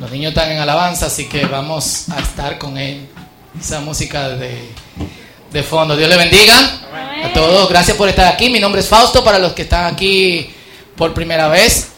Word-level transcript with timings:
Los 0.00 0.10
niños 0.10 0.30
están 0.30 0.50
en 0.50 0.58
alabanza, 0.58 1.06
así 1.06 1.26
que 1.26 1.46
vamos 1.46 2.10
a 2.10 2.20
estar 2.20 2.58
con 2.58 2.76
él. 2.76 3.08
Esa 3.58 3.80
música 3.80 4.28
de, 4.28 4.68
de 5.50 5.62
fondo. 5.62 5.96
Dios 5.96 6.10
le 6.10 6.16
bendiga 6.16 6.54
a 7.24 7.32
todos. 7.32 7.68
Gracias 7.70 7.96
por 7.96 8.08
estar 8.08 8.26
aquí. 8.26 8.50
Mi 8.50 8.60
nombre 8.60 8.82
es 8.82 8.88
Fausto 8.88 9.24
para 9.24 9.38
los 9.38 9.54
que 9.54 9.62
están 9.62 9.86
aquí 9.86 10.50
por 10.96 11.14
primera 11.14 11.48
vez. 11.48 11.92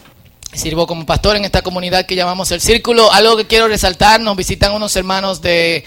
Sirvo 0.52 0.86
como 0.86 1.04
pastor 1.04 1.36
en 1.36 1.44
esta 1.44 1.62
comunidad 1.62 2.06
que 2.06 2.14
llamamos 2.14 2.52
el 2.52 2.60
Círculo. 2.60 3.12
Algo 3.12 3.36
que 3.36 3.48
quiero 3.48 3.66
resaltar, 3.66 4.20
nos 4.20 4.36
visitan 4.36 4.72
unos 4.72 4.94
hermanos 4.94 5.42
de 5.42 5.84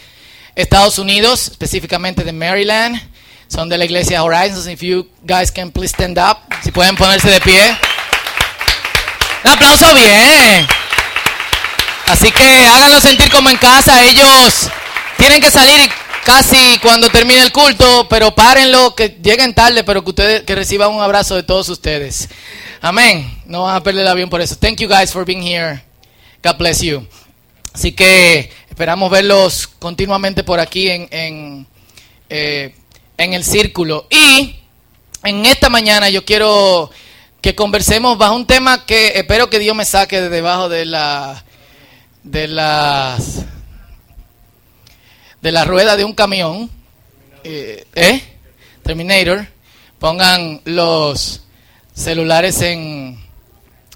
Estados 0.56 1.00
Unidos, 1.00 1.48
específicamente 1.48 2.26
de 2.26 2.34
Maryland. 2.34 3.02
Son 3.48 3.70
de 3.70 3.78
la 3.78 3.86
iglesia 3.86 4.22
Horizons. 4.22 4.68
If 4.68 4.82
you 4.82 5.08
guys 5.24 5.50
can 5.50 5.72
please 5.72 5.94
stand 5.94 6.18
up. 6.20 6.40
Si 6.62 6.72
pueden 6.72 6.98
ponerse 6.98 7.30
de 7.30 7.40
pie. 7.40 7.78
Un 9.46 9.52
aplauso 9.52 9.94
bien. 9.96 10.81
Así 12.12 12.30
que 12.30 12.44
háganlo 12.44 13.00
sentir 13.00 13.32
como 13.32 13.50
en 13.50 13.56
casa. 13.56 14.04
Ellos 14.04 14.70
tienen 15.18 15.40
que 15.40 15.50
salir 15.50 15.90
casi 16.26 16.78
cuando 16.80 17.10
termine 17.10 17.42
el 17.42 17.54
culto, 17.54 18.06
pero 18.10 18.36
párenlo, 18.36 18.94
que 18.94 19.18
lleguen 19.24 19.54
tarde, 19.54 19.86
pero 19.86 20.04
que 20.04 20.10
ustedes 20.10 20.44
que 20.44 20.54
reciban 20.54 20.92
un 20.92 21.02
abrazo 21.02 21.38
de 21.38 21.44
todos 21.44 21.70
ustedes. 21.70 22.28
Amén. 22.82 23.42
No 23.46 23.64
van 23.64 23.78
a 23.78 23.82
perder 23.82 24.02
el 24.02 24.10
avión 24.10 24.30
por 24.30 24.42
eso. 24.42 24.58
Thank 24.58 24.82
you 24.82 24.90
guys 24.90 25.14
for 25.14 25.24
being 25.24 25.42
here. 25.42 25.82
God 26.44 26.58
bless 26.58 26.82
you. 26.82 27.08
Así 27.72 27.94
que 27.94 28.52
esperamos 28.70 29.10
verlos 29.10 29.68
continuamente 29.80 30.44
por 30.44 30.60
aquí 30.60 30.90
en, 30.90 31.08
en, 31.12 31.68
eh, 32.28 32.76
en 33.18 33.34
el 33.34 33.46
círculo. 33.46 34.06
Y 34.10 34.58
en 35.24 35.46
esta 35.46 35.70
mañana 35.70 36.10
yo 36.10 36.26
quiero 36.26 36.92
que 37.40 37.56
conversemos 37.56 38.18
bajo 38.18 38.36
un 38.36 38.46
tema 38.46 38.86
que 38.86 39.14
espero 39.16 39.50
que 39.50 39.60
Dios 39.60 39.78
me 39.78 39.86
saque 39.86 40.20
de 40.20 40.28
debajo 40.28 40.68
de 40.68 40.84
la 40.84 41.46
de 42.24 42.48
las 42.48 43.46
de 45.42 45.52
la 45.52 45.66
rueda 45.66 45.96
de 45.98 46.04
un 46.04 46.14
camión, 46.14 46.70
eh, 47.44 47.86
¿eh? 47.96 48.22
Terminator, 48.84 49.48
pongan 50.00 50.62
los 50.66 51.42
celulares 51.94 52.62
en, 52.62 53.20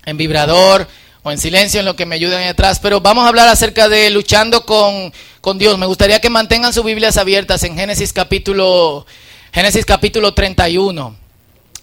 en 0.05 0.17
vibrador 0.17 0.87
o 1.21 1.31
en 1.31 1.37
silencio 1.37 1.79
en 1.79 1.85
lo 1.85 1.95
que 1.95 2.05
me 2.05 2.15
ayuden 2.15 2.47
atrás, 2.47 2.79
pero 2.79 3.01
vamos 3.01 3.25
a 3.25 3.29
hablar 3.29 3.47
acerca 3.47 3.89
de 3.89 4.09
luchando 4.09 4.65
con, 4.65 5.13
con 5.41 5.57
Dios. 5.57 5.77
Me 5.77 5.85
gustaría 5.85 6.19
que 6.19 6.29
mantengan 6.29 6.73
sus 6.73 6.85
Biblias 6.85 7.17
abiertas 7.17 7.63
en 7.63 7.75
Génesis 7.75 8.13
capítulo, 8.13 9.05
Génesis 9.51 9.85
capítulo 9.85 10.33
31. 10.33 11.15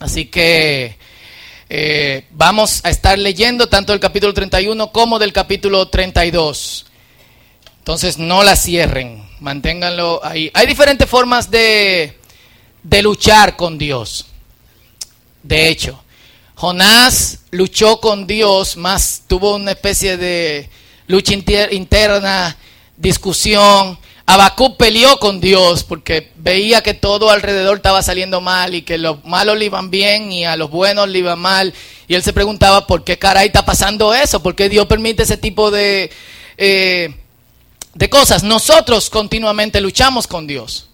Así 0.01 0.27
que 0.27 0.99
eh, 1.75 2.27
vamos 2.33 2.83
a 2.85 2.91
estar 2.91 3.19
leyendo 3.19 3.67
tanto 3.67 3.95
el 3.95 3.99
capítulo 3.99 4.35
31 4.35 4.93
como 4.93 5.19
del 5.19 5.33
capítulo 5.33 5.89
32. 5.89 6.85
Entonces 7.79 8.19
no 8.19 8.43
la 8.43 8.57
cierren, 8.57 9.27
manténganlo 9.41 10.21
ahí. 10.23 10.51
Hay 10.53 10.67
diferentes 10.67 11.09
formas 11.09 11.51
de, 11.51 12.19
de 12.83 13.03
luchar 13.03 13.57
con 13.57 13.79
Dios. 13.79 14.27
De 15.43 15.69
hecho, 15.69 16.05
Jonás 16.57 17.39
luchó 17.53 18.01
con 18.01 18.27
Dios, 18.27 18.77
más 18.77 19.23
tuvo 19.27 19.55
una 19.55 19.71
especie 19.71 20.19
de 20.19 20.69
lucha 21.07 21.33
interna, 21.33 22.55
discusión. 22.99 23.99
Habacuc 24.33 24.79
peleó 24.79 25.19
con 25.19 25.43
Dios 25.43 25.85
porque 25.85 26.33
veía 26.37 26.83
que 26.83 26.95
todo 26.95 27.29
alrededor 27.29 27.77
estaba 27.77 28.03
saliendo 28.03 28.41
mal 28.41 28.75
y 28.75 28.81
que 28.81 28.97
los 28.97 29.23
malos 29.27 29.59
le 29.59 29.67
iban 29.67 29.91
bien 29.91 30.33
y 30.33 30.47
a 30.47 30.57
los 30.57 30.71
buenos 30.71 31.07
le 31.11 31.19
iban 31.19 31.39
mal. 31.39 31.75
Y 32.09 32.15
él 32.15 32.23
se 32.23 32.33
preguntaba 32.33 32.87
por 32.87 33.05
qué 33.05 33.19
caray 33.19 33.49
está 33.49 33.67
pasando 33.67 34.15
eso, 34.15 34.43
por 34.43 34.55
qué 34.55 34.71
Dios 34.71 34.87
permite 34.87 35.25
ese 35.25 35.37
tipo 35.37 35.71
de, 35.71 36.11
eh, 36.57 37.15
de 37.93 38.09
cosas. 38.09 38.43
Nosotros 38.43 39.11
continuamente 39.11 39.83
luchamos 39.83 40.27
con 40.27 40.47
Dios 40.47 40.89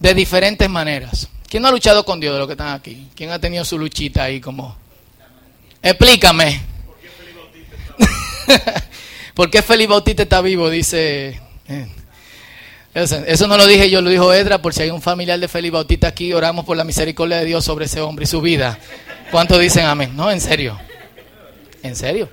de 0.00 0.14
diferentes 0.14 0.68
maneras. 0.68 1.28
¿Quién 1.48 1.62
no 1.62 1.68
ha 1.68 1.72
luchado 1.72 2.04
con 2.04 2.18
Dios 2.18 2.32
de 2.32 2.38
los 2.40 2.48
que 2.48 2.54
están 2.54 2.74
aquí? 2.74 3.06
¿Quién 3.14 3.30
ha 3.30 3.38
tenido 3.38 3.64
su 3.64 3.78
luchita 3.78 4.24
ahí 4.24 4.40
como? 4.40 4.76
Explícame. 5.80 6.60
¿Por 9.34 9.48
qué 9.48 9.62
Felipe 9.62 9.90
Bautista 9.92 10.24
está 10.24 10.40
vivo? 10.40 10.68
Dice... 10.68 11.40
Eh, 11.68 11.86
eso 12.94 13.46
no 13.46 13.56
lo 13.56 13.66
dije 13.66 13.90
yo, 13.90 14.00
lo 14.00 14.10
dijo 14.10 14.32
Edra, 14.32 14.60
por 14.60 14.74
si 14.74 14.82
hay 14.82 14.90
un 14.90 15.02
familiar 15.02 15.38
de 15.38 15.48
Felipe 15.48 15.74
Bautista 15.74 16.08
aquí, 16.08 16.32
oramos 16.32 16.64
por 16.64 16.76
la 16.76 16.84
misericordia 16.84 17.38
de 17.38 17.44
Dios 17.44 17.64
sobre 17.64 17.84
ese 17.84 18.00
hombre 18.00 18.24
y 18.24 18.26
su 18.26 18.40
vida. 18.40 18.78
¿Cuántos 19.30 19.60
dicen 19.60 19.84
amén? 19.84 20.16
No, 20.16 20.30
en 20.30 20.40
serio. 20.40 20.78
En 21.82 21.94
serio. 21.94 22.28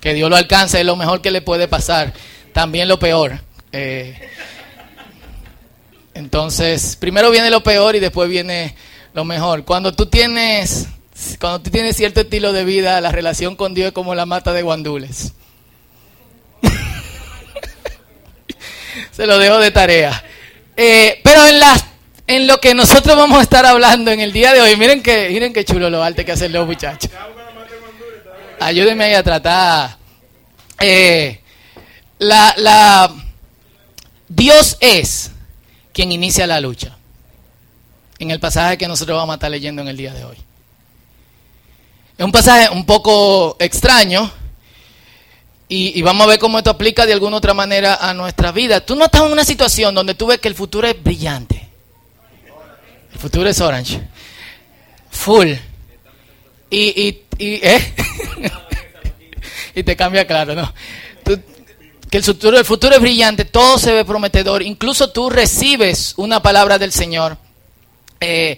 Que 0.00 0.12
Dios 0.12 0.28
lo 0.28 0.36
alcance 0.36 0.80
es 0.80 0.86
lo 0.86 0.96
mejor 0.96 1.22
que 1.22 1.30
le 1.30 1.40
puede 1.40 1.68
pasar. 1.68 2.12
También 2.52 2.88
lo 2.88 2.98
peor. 2.98 3.40
Eh, 3.72 4.14
entonces, 6.14 6.96
primero 6.96 7.30
viene 7.30 7.50
lo 7.50 7.62
peor 7.62 7.96
y 7.96 8.00
después 8.00 8.28
viene 8.28 8.76
lo 9.14 9.24
mejor. 9.24 9.64
Cuando 9.64 9.92
tú 9.92 10.06
tienes, 10.06 10.88
cuando 11.40 11.60
tú 11.60 11.70
tienes 11.70 11.96
cierto 11.96 12.20
estilo 12.20 12.52
de 12.52 12.64
vida, 12.64 13.00
la 13.00 13.10
relación 13.10 13.56
con 13.56 13.74
Dios 13.74 13.88
es 13.88 13.92
como 13.92 14.14
la 14.14 14.26
mata 14.26 14.52
de 14.52 14.62
guandules. 14.62 15.32
Se 19.12 19.26
lo 19.26 19.38
dejo 19.38 19.58
de 19.58 19.70
tarea. 19.70 20.24
Eh, 20.76 21.20
pero 21.22 21.46
en 21.46 21.60
las 21.60 21.84
en 22.26 22.46
lo 22.46 22.58
que 22.58 22.74
nosotros 22.74 23.16
vamos 23.16 23.38
a 23.38 23.42
estar 23.42 23.66
hablando 23.66 24.10
en 24.10 24.20
el 24.20 24.32
día 24.32 24.52
de 24.54 24.60
hoy, 24.60 24.76
miren 24.76 25.02
que, 25.02 25.28
miren 25.28 25.52
qué 25.52 25.64
chulo 25.64 25.90
lo 25.90 26.02
alto 26.02 26.24
que 26.24 26.32
hacen 26.32 26.52
los 26.52 26.66
muchachos. 26.66 27.10
Ayúdenme 28.60 29.04
ahí 29.04 29.14
a 29.14 29.22
tratar. 29.22 29.98
Eh, 30.80 31.40
la, 32.18 32.54
la, 32.56 33.14
Dios 34.28 34.78
es 34.80 35.32
quien 35.92 36.12
inicia 36.12 36.46
la 36.46 36.60
lucha. 36.60 36.96
En 38.18 38.30
el 38.30 38.40
pasaje 38.40 38.78
que 38.78 38.88
nosotros 38.88 39.18
vamos 39.18 39.34
a 39.34 39.36
estar 39.36 39.50
leyendo 39.50 39.82
en 39.82 39.88
el 39.88 39.96
día 39.96 40.14
de 40.14 40.24
hoy. 40.24 40.36
Es 42.16 42.24
un 42.24 42.32
pasaje 42.32 42.70
un 42.70 42.86
poco 42.86 43.56
extraño, 43.58 44.30
y, 45.76 46.02
vamos 46.02 46.26
a 46.26 46.30
ver 46.30 46.38
cómo 46.38 46.58
esto 46.58 46.70
aplica 46.70 47.04
de 47.04 47.12
alguna 47.12 47.38
otra 47.38 47.52
manera 47.52 47.96
a 47.96 48.14
nuestra 48.14 48.52
vida. 48.52 48.84
Tú 48.84 48.94
no 48.94 49.06
estás 49.06 49.22
en 49.22 49.32
una 49.32 49.44
situación 49.44 49.94
donde 49.94 50.14
tú 50.14 50.26
ves 50.26 50.38
que 50.38 50.48
el 50.48 50.54
futuro 50.54 50.86
es 50.86 51.02
brillante. 51.02 51.68
El 53.12 53.18
futuro 53.18 53.48
es 53.48 53.60
orange. 53.60 54.00
Full. 55.10 55.52
Y, 56.70 56.78
y, 56.78 57.22
y, 57.38 57.54
¿eh? 57.66 57.94
y 59.74 59.82
te 59.82 59.96
cambia 59.96 60.26
claro, 60.26 60.54
¿no? 60.54 60.72
que 62.14 62.18
el 62.18 62.22
futuro, 62.22 62.56
el 62.56 62.64
futuro 62.64 62.94
es 62.94 63.00
brillante, 63.00 63.44
todo 63.44 63.76
se 63.76 63.92
ve 63.92 64.04
prometedor. 64.04 64.62
Incluso 64.62 65.10
tú 65.10 65.28
recibes 65.28 66.14
una 66.16 66.40
palabra 66.40 66.78
del 66.78 66.92
Señor 66.92 67.36
eh, 68.20 68.56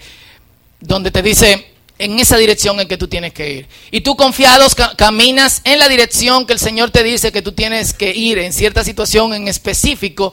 donde 0.78 1.10
te 1.10 1.22
dice, 1.22 1.72
en 1.98 2.18
esa 2.18 2.36
dirección 2.36 2.78
en 2.80 2.88
que 2.88 2.98
tú 2.98 3.08
tienes 3.08 3.32
que 3.32 3.52
ir. 3.52 3.68
Y 3.90 4.02
tú 4.02 4.16
confiados 4.16 4.74
caminas 4.96 5.62
en 5.64 5.78
la 5.78 5.88
dirección 5.88 6.46
que 6.46 6.52
el 6.52 6.58
Señor 6.58 6.90
te 6.90 7.02
dice 7.02 7.32
que 7.32 7.42
tú 7.42 7.52
tienes 7.52 7.94
que 7.94 8.14
ir 8.14 8.38
en 8.38 8.52
cierta 8.52 8.84
situación 8.84 9.32
en 9.34 9.48
específico, 9.48 10.32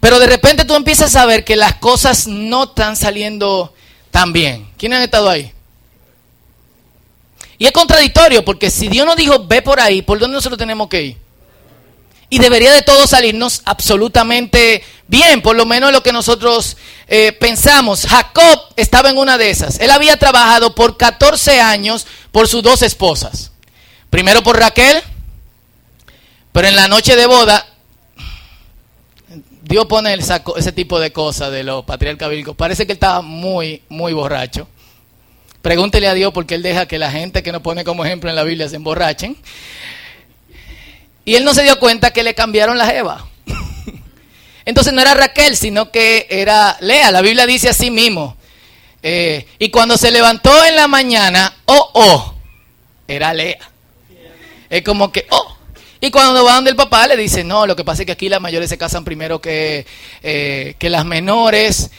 pero 0.00 0.18
de 0.18 0.26
repente 0.26 0.64
tú 0.64 0.74
empiezas 0.74 1.14
a 1.16 1.26
ver 1.26 1.44
que 1.44 1.56
las 1.56 1.74
cosas 1.74 2.26
no 2.26 2.64
están 2.64 2.96
saliendo 2.96 3.72
tan 4.10 4.32
bien. 4.32 4.68
¿Quiénes 4.76 4.98
han 4.98 5.04
estado 5.04 5.28
ahí? 5.28 5.52
Y 7.58 7.66
es 7.66 7.72
contradictorio 7.72 8.44
porque 8.44 8.70
si 8.70 8.88
Dios 8.88 9.06
nos 9.06 9.16
dijo 9.16 9.46
ve 9.46 9.62
por 9.62 9.80
ahí, 9.80 10.02
¿por 10.02 10.18
dónde 10.18 10.34
nosotros 10.34 10.58
tenemos 10.58 10.88
que 10.88 11.02
ir? 11.02 11.16
Y 12.28 12.38
debería 12.38 12.72
de 12.72 12.82
todo 12.82 13.06
salirnos 13.06 13.62
absolutamente 13.64 14.82
bien, 15.08 15.42
por 15.42 15.56
lo 15.56 15.66
menos 15.66 15.92
lo 15.92 16.02
que 16.02 16.12
nosotros 16.12 16.76
eh, 17.08 17.32
pensamos. 17.32 18.06
Jacob 18.06 18.60
estaba 18.76 19.10
en 19.10 19.18
una 19.18 19.38
de 19.38 19.50
esas. 19.50 19.78
Él 19.80 19.90
había 19.90 20.16
trabajado 20.16 20.74
por 20.74 20.96
14 20.96 21.60
años 21.60 22.06
por 22.32 22.48
sus 22.48 22.62
dos 22.62 22.82
esposas. 22.82 23.52
Primero 24.10 24.42
por 24.42 24.58
Raquel, 24.58 25.02
pero 26.52 26.68
en 26.68 26.76
la 26.76 26.88
noche 26.88 27.16
de 27.16 27.26
boda, 27.26 27.66
Dios 29.62 29.86
pone 29.86 30.14
ese 30.14 30.72
tipo 30.72 31.00
de 31.00 31.12
cosas 31.12 31.50
de 31.50 31.64
los 31.64 31.84
patriarcas 31.84 32.28
bíblicos. 32.28 32.54
Parece 32.54 32.86
que 32.86 32.92
él 32.92 32.96
estaba 32.96 33.22
muy, 33.22 33.82
muy 33.88 34.12
borracho. 34.12 34.68
Pregúntele 35.62 36.06
a 36.06 36.14
Dios 36.14 36.32
porque 36.32 36.54
él 36.54 36.62
deja 36.62 36.86
que 36.86 36.98
la 36.98 37.10
gente 37.10 37.42
que 37.42 37.50
nos 37.50 37.62
pone 37.62 37.84
como 37.84 38.04
ejemplo 38.04 38.28
en 38.28 38.36
la 38.36 38.44
Biblia 38.44 38.68
se 38.68 38.76
emborrachen. 38.76 39.36
Y 41.24 41.36
él 41.36 41.44
no 41.44 41.54
se 41.54 41.62
dio 41.62 41.80
cuenta 41.80 42.12
que 42.12 42.22
le 42.22 42.34
cambiaron 42.34 42.76
la 42.76 42.86
jeva. 42.86 43.26
Entonces 44.64 44.92
no 44.92 45.00
era 45.00 45.14
Raquel, 45.14 45.56
sino 45.56 45.90
que 45.90 46.26
era 46.30 46.76
Lea. 46.80 47.10
La 47.10 47.20
Biblia 47.20 47.46
dice 47.46 47.68
así 47.68 47.90
mismo. 47.90 48.36
Eh, 49.02 49.46
y 49.58 49.68
cuando 49.68 49.98
se 49.98 50.10
levantó 50.10 50.64
en 50.64 50.76
la 50.76 50.88
mañana, 50.88 51.54
oh, 51.66 51.90
oh, 51.92 52.34
era 53.06 53.34
Lea. 53.34 53.58
Es 54.70 54.82
como 54.82 55.12
que, 55.12 55.26
oh. 55.30 55.56
Y 56.00 56.10
cuando 56.10 56.44
va 56.44 56.54
donde 56.54 56.70
el 56.70 56.76
papá 56.76 57.06
le 57.06 57.16
dice, 57.16 57.44
no, 57.44 57.66
lo 57.66 57.76
que 57.76 57.84
pasa 57.84 58.02
es 58.02 58.06
que 58.06 58.12
aquí 58.12 58.28
las 58.28 58.40
mayores 58.40 58.68
se 58.68 58.78
casan 58.78 59.04
primero 59.04 59.40
que, 59.40 59.86
eh, 60.22 60.74
que 60.78 60.90
las 60.90 61.04
menores. 61.04 61.90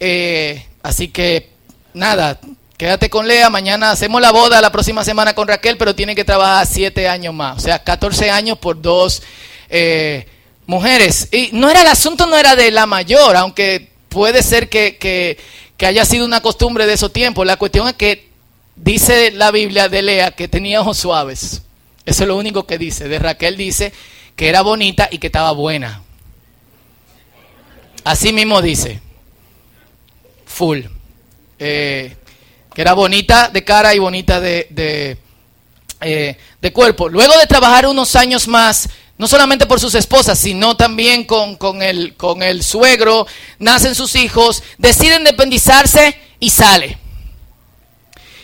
Eh, 0.00 0.66
así 0.82 1.08
que, 1.08 1.50
nada, 1.92 2.40
quédate 2.76 3.08
con 3.10 3.28
Lea. 3.28 3.50
Mañana 3.50 3.90
hacemos 3.90 4.20
la 4.20 4.32
boda 4.32 4.60
la 4.60 4.72
próxima 4.72 5.04
semana 5.04 5.34
con 5.34 5.48
Raquel, 5.48 5.76
pero 5.76 5.94
tiene 5.94 6.14
que 6.14 6.24
trabajar 6.24 6.66
siete 6.66 7.08
años 7.08 7.34
más. 7.34 7.58
O 7.58 7.60
sea, 7.60 7.82
14 7.82 8.30
años 8.30 8.58
por 8.58 8.80
dos 8.80 9.22
eh, 9.70 10.26
mujeres. 10.66 11.28
Y 11.32 11.50
no 11.52 11.70
era 11.70 11.82
el 11.82 11.88
asunto, 11.88 12.26
no 12.26 12.36
era 12.36 12.56
de 12.56 12.70
la 12.70 12.86
mayor, 12.86 13.36
aunque 13.36 13.90
puede 14.08 14.42
ser 14.42 14.68
que, 14.68 14.96
que, 14.96 15.38
que 15.76 15.86
haya 15.86 16.04
sido 16.04 16.24
una 16.24 16.40
costumbre 16.40 16.86
de 16.86 16.94
esos 16.94 17.12
tiempos. 17.12 17.46
La 17.46 17.56
cuestión 17.56 17.88
es 17.88 17.94
que 17.94 18.28
dice 18.76 19.30
la 19.32 19.50
Biblia 19.50 19.88
de 19.88 20.02
Lea 20.02 20.30
que 20.30 20.48
tenía 20.48 20.80
ojos 20.80 20.98
suaves. 20.98 21.62
Eso 22.06 22.22
es 22.24 22.28
lo 22.28 22.36
único 22.36 22.66
que 22.66 22.78
dice. 22.78 23.08
De 23.08 23.18
Raquel 23.18 23.56
dice 23.56 23.92
que 24.36 24.48
era 24.48 24.62
bonita 24.62 25.08
y 25.10 25.18
que 25.18 25.28
estaba 25.28 25.52
buena. 25.52 26.02
Así 28.04 28.32
mismo 28.32 28.60
dice. 28.60 29.00
Full. 30.46 30.80
Eh, 31.58 32.16
que 32.74 32.82
era 32.82 32.92
bonita 32.92 33.48
de 33.48 33.64
cara 33.64 33.94
y 33.94 33.98
bonita 33.98 34.40
de, 34.40 34.66
de, 34.70 35.16
eh, 36.00 36.36
de, 36.60 36.72
cuerpo. 36.72 37.08
Luego 37.08 37.38
de 37.38 37.46
trabajar 37.46 37.86
unos 37.86 38.16
años 38.16 38.48
más, 38.48 38.88
no 39.16 39.28
solamente 39.28 39.66
por 39.66 39.80
sus 39.80 39.94
esposas, 39.94 40.38
sino 40.38 40.76
también 40.76 41.24
con, 41.24 41.56
con, 41.56 41.82
el, 41.82 42.14
con 42.14 42.42
el 42.42 42.62
suegro, 42.64 43.26
nacen 43.58 43.94
sus 43.94 44.16
hijos, 44.16 44.62
deciden 44.78 45.20
independizarse 45.20 46.18
y 46.40 46.50
sale. 46.50 46.98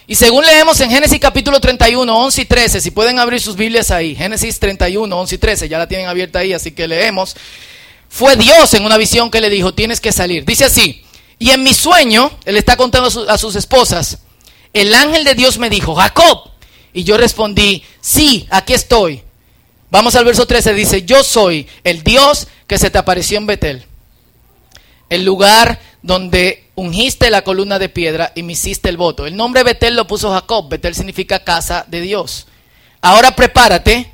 Y 0.06 0.16
según 0.16 0.44
leemos 0.44 0.80
en 0.80 0.90
Génesis 0.90 1.20
capítulo 1.20 1.60
31, 1.60 2.16
11 2.24 2.42
y 2.42 2.44
13, 2.44 2.80
si 2.80 2.90
pueden 2.90 3.20
abrir 3.20 3.40
sus 3.40 3.54
Biblias 3.54 3.92
ahí, 3.92 4.16
Génesis 4.16 4.58
31, 4.58 5.16
11 5.16 5.34
y 5.34 5.38
13, 5.38 5.68
ya 5.68 5.78
la 5.78 5.86
tienen 5.86 6.08
abierta 6.08 6.40
ahí, 6.40 6.52
así 6.52 6.72
que 6.72 6.88
leemos. 6.88 7.36
Fue 8.08 8.34
Dios 8.34 8.74
en 8.74 8.84
una 8.84 8.96
visión 8.96 9.30
que 9.30 9.40
le 9.40 9.48
dijo, 9.48 9.72
tienes 9.72 10.00
que 10.00 10.10
salir. 10.10 10.44
Dice 10.44 10.64
así, 10.64 11.04
y 11.38 11.50
en 11.50 11.62
mi 11.62 11.74
sueño, 11.74 12.32
él 12.44 12.56
está 12.56 12.76
contando 12.76 13.08
a, 13.28 13.38
sus 13.38 13.54
esposas, 13.54 14.18
el 14.72 14.92
ángel 14.94 15.24
de 15.24 15.34
Dios 15.34 15.58
me 15.58 15.70
dijo, 15.70 15.94
Jacob. 15.94 16.50
Y 16.92 17.04
yo 17.04 17.16
respondí, 17.16 17.84
sí, 18.00 18.48
aquí 18.50 18.74
estoy. 18.74 19.22
Vamos 19.90 20.14
al 20.14 20.24
verso 20.24 20.46
13, 20.46 20.72
dice, 20.74 21.02
yo 21.02 21.24
soy 21.24 21.66
el 21.82 22.02
Dios 22.02 22.46
que 22.66 22.78
se 22.78 22.90
te 22.90 22.98
apareció 22.98 23.38
en 23.38 23.46
Betel, 23.46 23.84
el 25.08 25.24
lugar 25.24 25.80
donde 26.02 26.64
ungiste 26.76 27.30
la 27.30 27.42
columna 27.42 27.78
de 27.78 27.88
piedra 27.88 28.32
y 28.34 28.42
me 28.42 28.52
hiciste 28.52 28.88
el 28.88 28.96
voto. 28.96 29.26
El 29.26 29.36
nombre 29.36 29.64
Betel 29.64 29.96
lo 29.96 30.06
puso 30.06 30.30
Jacob. 30.32 30.68
Betel 30.68 30.94
significa 30.94 31.44
casa 31.44 31.84
de 31.88 32.00
Dios. 32.00 32.46
Ahora 33.02 33.34
prepárate, 33.34 34.09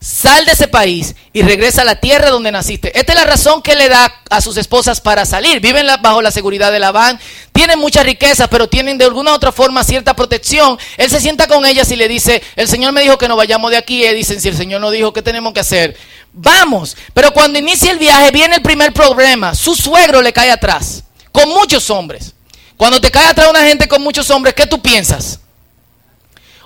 sal 0.00 0.46
de 0.46 0.52
ese 0.52 0.66
país 0.66 1.14
y 1.32 1.42
regresa 1.42 1.82
a 1.82 1.84
la 1.84 1.96
tierra 1.96 2.30
donde 2.30 2.50
naciste. 2.50 2.98
Esta 2.98 3.12
es 3.12 3.18
la 3.18 3.26
razón 3.26 3.60
que 3.62 3.74
le 3.74 3.88
da 3.88 4.12
a 4.30 4.40
sus 4.40 4.56
esposas 4.56 5.00
para 5.00 5.26
salir. 5.26 5.60
Viven 5.60 5.86
bajo 6.00 6.22
la 6.22 6.30
seguridad 6.30 6.72
de 6.72 6.78
Labán, 6.78 7.20
tienen 7.52 7.78
mucha 7.78 8.02
riqueza, 8.02 8.48
pero 8.48 8.68
tienen 8.68 8.96
de 8.96 9.04
alguna 9.04 9.32
u 9.32 9.34
otra 9.34 9.52
forma 9.52 9.84
cierta 9.84 10.16
protección. 10.16 10.78
Él 10.96 11.10
se 11.10 11.20
sienta 11.20 11.46
con 11.46 11.66
ellas 11.66 11.90
y 11.90 11.96
le 11.96 12.08
dice, 12.08 12.42
el 12.56 12.66
Señor 12.66 12.92
me 12.92 13.02
dijo 13.02 13.18
que 13.18 13.28
no 13.28 13.36
vayamos 13.36 13.70
de 13.70 13.76
aquí. 13.76 14.04
Y 14.04 14.14
dicen, 14.14 14.40
si 14.40 14.48
el 14.48 14.56
Señor 14.56 14.80
no 14.80 14.90
dijo, 14.90 15.12
¿qué 15.12 15.22
tenemos 15.22 15.52
que 15.52 15.60
hacer? 15.60 15.96
Vamos. 16.32 16.96
Pero 17.12 17.32
cuando 17.32 17.58
inicia 17.58 17.92
el 17.92 17.98
viaje 17.98 18.30
viene 18.30 18.56
el 18.56 18.62
primer 18.62 18.92
problema. 18.92 19.54
Su 19.54 19.74
suegro 19.74 20.22
le 20.22 20.32
cae 20.32 20.50
atrás 20.50 21.04
con 21.30 21.48
muchos 21.50 21.90
hombres. 21.90 22.34
Cuando 22.76 23.00
te 23.00 23.10
cae 23.10 23.26
atrás 23.26 23.48
una 23.50 23.62
gente 23.64 23.86
con 23.86 24.02
muchos 24.02 24.30
hombres, 24.30 24.54
¿qué 24.54 24.66
tú 24.66 24.80
piensas? 24.80 25.40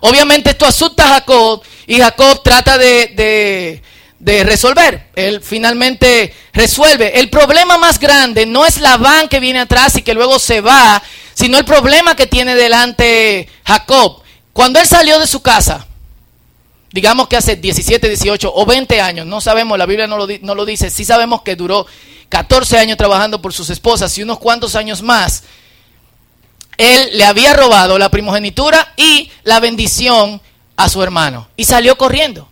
Obviamente 0.06 0.50
esto 0.50 0.66
asusta 0.66 1.06
a 1.06 1.14
Jacob 1.14 1.62
y 1.86 1.98
Jacob 1.98 2.42
trata 2.42 2.76
de, 2.76 3.80
de, 4.18 4.44
resolver. 4.44 5.08
Él 5.16 5.40
finalmente 5.42 6.34
resuelve. 6.52 7.18
El 7.18 7.30
problema 7.30 7.78
más 7.78 7.98
grande 7.98 8.44
no 8.44 8.66
es 8.66 8.82
la 8.82 8.98
van 8.98 9.28
que 9.28 9.40
viene 9.40 9.60
atrás 9.60 9.96
y 9.96 10.02
que 10.02 10.12
luego 10.12 10.38
se 10.38 10.60
va, 10.60 11.02
sino 11.32 11.56
el 11.56 11.64
problema 11.64 12.14
que 12.14 12.26
tiene 12.26 12.54
delante 12.54 13.48
Jacob. 13.64 14.20
Cuando 14.52 14.78
él 14.78 14.86
salió 14.86 15.18
de 15.18 15.26
su 15.26 15.40
casa, 15.40 15.86
digamos 16.92 17.26
que 17.26 17.38
hace 17.38 17.56
17, 17.56 18.06
18 18.06 18.52
o 18.54 18.66
20 18.66 19.00
años, 19.00 19.26
no 19.26 19.40
sabemos, 19.40 19.78
la 19.78 19.86
Biblia 19.86 20.06
no 20.06 20.18
lo, 20.18 20.26
no 20.42 20.54
lo 20.54 20.66
dice, 20.66 20.90
sí 20.90 21.06
sabemos 21.06 21.40
que 21.40 21.56
duró 21.56 21.86
14 22.28 22.76
años 22.76 22.98
trabajando 22.98 23.40
por 23.40 23.54
sus 23.54 23.70
esposas 23.70 24.18
y 24.18 24.22
unos 24.22 24.38
cuantos 24.38 24.74
años 24.74 25.00
más, 25.00 25.44
él 26.78 27.10
le 27.12 27.24
había 27.24 27.52
robado 27.52 27.98
la 27.98 28.10
primogenitura 28.10 28.92
y 28.96 29.30
la 29.42 29.60
bendición 29.60 30.40
a 30.76 30.88
su 30.88 31.02
hermano 31.02 31.48
y 31.56 31.64
salió 31.64 31.96
corriendo. 31.96 32.48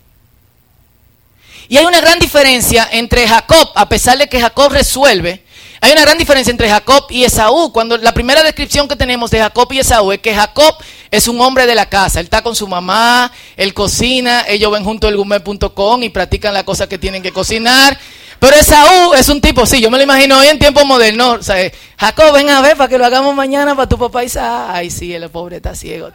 Y 1.68 1.78
hay 1.78 1.86
una 1.86 2.00
gran 2.00 2.18
diferencia 2.18 2.88
entre 2.92 3.26
Jacob, 3.26 3.70
a 3.74 3.88
pesar 3.88 4.18
de 4.18 4.28
que 4.28 4.40
Jacob 4.40 4.72
resuelve, 4.72 5.44
hay 5.84 5.90
una 5.90 6.02
gran 6.02 6.16
diferencia 6.16 6.52
entre 6.52 6.68
Jacob 6.68 7.06
y 7.10 7.24
Esaú. 7.24 7.72
Cuando 7.72 7.96
la 7.98 8.14
primera 8.14 8.44
descripción 8.44 8.86
que 8.86 8.94
tenemos 8.94 9.32
de 9.32 9.40
Jacob 9.40 9.66
y 9.72 9.80
Esaú 9.80 10.12
es 10.12 10.20
que 10.20 10.32
Jacob 10.32 10.76
es 11.10 11.26
un 11.26 11.40
hombre 11.40 11.66
de 11.66 11.74
la 11.74 11.88
casa. 11.88 12.20
Él 12.20 12.26
está 12.26 12.40
con 12.40 12.54
su 12.54 12.68
mamá, 12.68 13.32
él 13.56 13.74
cocina, 13.74 14.44
ellos 14.46 14.70
ven 14.70 14.84
junto 14.84 15.08
al 15.08 15.16
gourmet.com 15.16 16.04
y 16.04 16.08
practican 16.10 16.54
la 16.54 16.64
cosa 16.64 16.88
que 16.88 16.98
tienen 16.98 17.20
que 17.20 17.32
cocinar. 17.32 17.98
Pero 18.42 18.56
Esaú 18.56 19.14
es 19.14 19.28
un 19.28 19.40
tipo, 19.40 19.64
sí, 19.66 19.80
yo 19.80 19.88
me 19.88 19.98
lo 19.98 20.02
imagino 20.02 20.36
hoy 20.36 20.48
en 20.48 20.58
tiempo 20.58 20.84
moderno. 20.84 21.34
O 21.34 21.42
sea, 21.44 21.70
Jacob, 21.96 22.34
ven 22.34 22.50
a 22.50 22.60
ver 22.60 22.76
para 22.76 22.88
que 22.88 22.98
lo 22.98 23.06
hagamos 23.06 23.36
mañana 23.36 23.76
para 23.76 23.88
tu 23.88 23.96
papá 23.96 24.24
Isaac. 24.24 24.70
Ay, 24.72 24.90
sí, 24.90 25.14
el 25.14 25.30
pobre 25.30 25.58
está 25.58 25.76
ciego. 25.76 26.10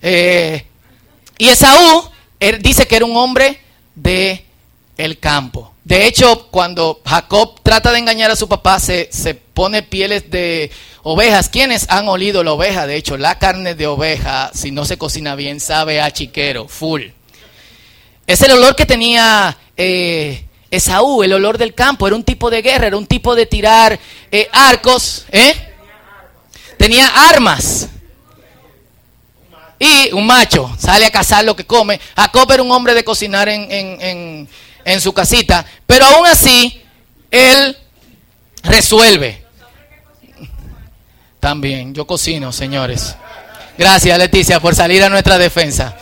Eh, 0.00 0.64
y 1.36 1.48
Esaú 1.48 2.08
dice 2.60 2.86
que 2.86 2.94
era 2.94 3.04
un 3.06 3.16
hombre 3.16 3.60
de 3.96 4.44
el 4.98 5.18
campo. 5.18 5.74
De 5.82 6.06
hecho, 6.06 6.46
cuando 6.52 7.00
Jacob 7.04 7.58
trata 7.60 7.90
de 7.90 7.98
engañar 7.98 8.30
a 8.30 8.36
su 8.36 8.48
papá, 8.48 8.78
se, 8.78 9.08
se 9.10 9.34
pone 9.34 9.82
pieles 9.82 10.30
de 10.30 10.70
ovejas. 11.02 11.48
¿Quiénes 11.48 11.90
han 11.90 12.06
olido 12.06 12.44
la 12.44 12.52
oveja? 12.52 12.86
De 12.86 12.94
hecho, 12.94 13.16
la 13.16 13.36
carne 13.40 13.74
de 13.74 13.88
oveja, 13.88 14.52
si 14.54 14.70
no 14.70 14.84
se 14.84 14.96
cocina 14.96 15.34
bien, 15.34 15.58
sabe 15.58 16.00
a 16.00 16.12
chiquero, 16.12 16.68
full. 16.68 17.02
Es 18.28 18.42
el 18.42 18.52
olor 18.52 18.76
que 18.76 18.86
tenía 18.86 19.58
eh, 19.76 20.44
Esaú, 20.70 21.22
el 21.22 21.32
olor 21.32 21.58
del 21.58 21.74
campo, 21.74 22.06
era 22.06 22.16
un 22.16 22.24
tipo 22.24 22.50
de 22.50 22.62
guerra, 22.62 22.86
era 22.86 22.96
un 22.96 23.06
tipo 23.06 23.34
de 23.34 23.46
tirar 23.46 23.98
eh, 24.30 24.48
arcos, 24.52 25.26
¿eh? 25.32 25.74
Tenía 26.76 27.06
armas. 27.06 27.88
Y 29.78 30.12
un 30.12 30.26
macho 30.26 30.70
sale 30.78 31.06
a 31.06 31.10
cazar 31.10 31.44
lo 31.44 31.56
que 31.56 31.64
come. 31.64 31.98
Jacob 32.14 32.52
era 32.52 32.62
un 32.62 32.70
hombre 32.70 32.94
de 32.94 33.02
cocinar 33.02 33.48
en, 33.48 34.46
en 34.84 35.00
su 35.00 35.12
casita. 35.12 35.64
Pero 35.86 36.06
aún 36.06 36.26
así, 36.26 36.82
él 37.30 37.76
resuelve. 38.62 39.44
También, 41.38 41.94
yo 41.94 42.06
cocino, 42.06 42.52
señores. 42.52 43.16
Gracias, 43.78 44.18
Leticia, 44.18 44.60
por 44.60 44.74
salir 44.74 45.02
a 45.02 45.08
nuestra 45.08 45.38
defensa. 45.38 45.96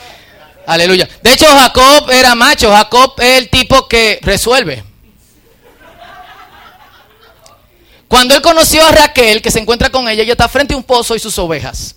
Aleluya. 0.69 1.09
De 1.23 1.33
hecho, 1.33 1.47
Jacob 1.47 2.11
era 2.11 2.35
macho. 2.35 2.71
Jacob 2.71 3.13
es 3.17 3.39
el 3.39 3.49
tipo 3.49 3.87
que 3.87 4.19
resuelve. 4.21 4.83
Cuando 8.07 8.35
él 8.35 8.41
conoció 8.43 8.85
a 8.85 8.91
Raquel, 8.91 9.41
que 9.41 9.49
se 9.49 9.57
encuentra 9.57 9.89
con 9.89 10.07
ella, 10.07 10.21
ella 10.21 10.33
está 10.33 10.47
frente 10.47 10.75
a 10.75 10.77
un 10.77 10.83
pozo 10.83 11.15
y 11.15 11.19
sus 11.19 11.39
ovejas. 11.39 11.95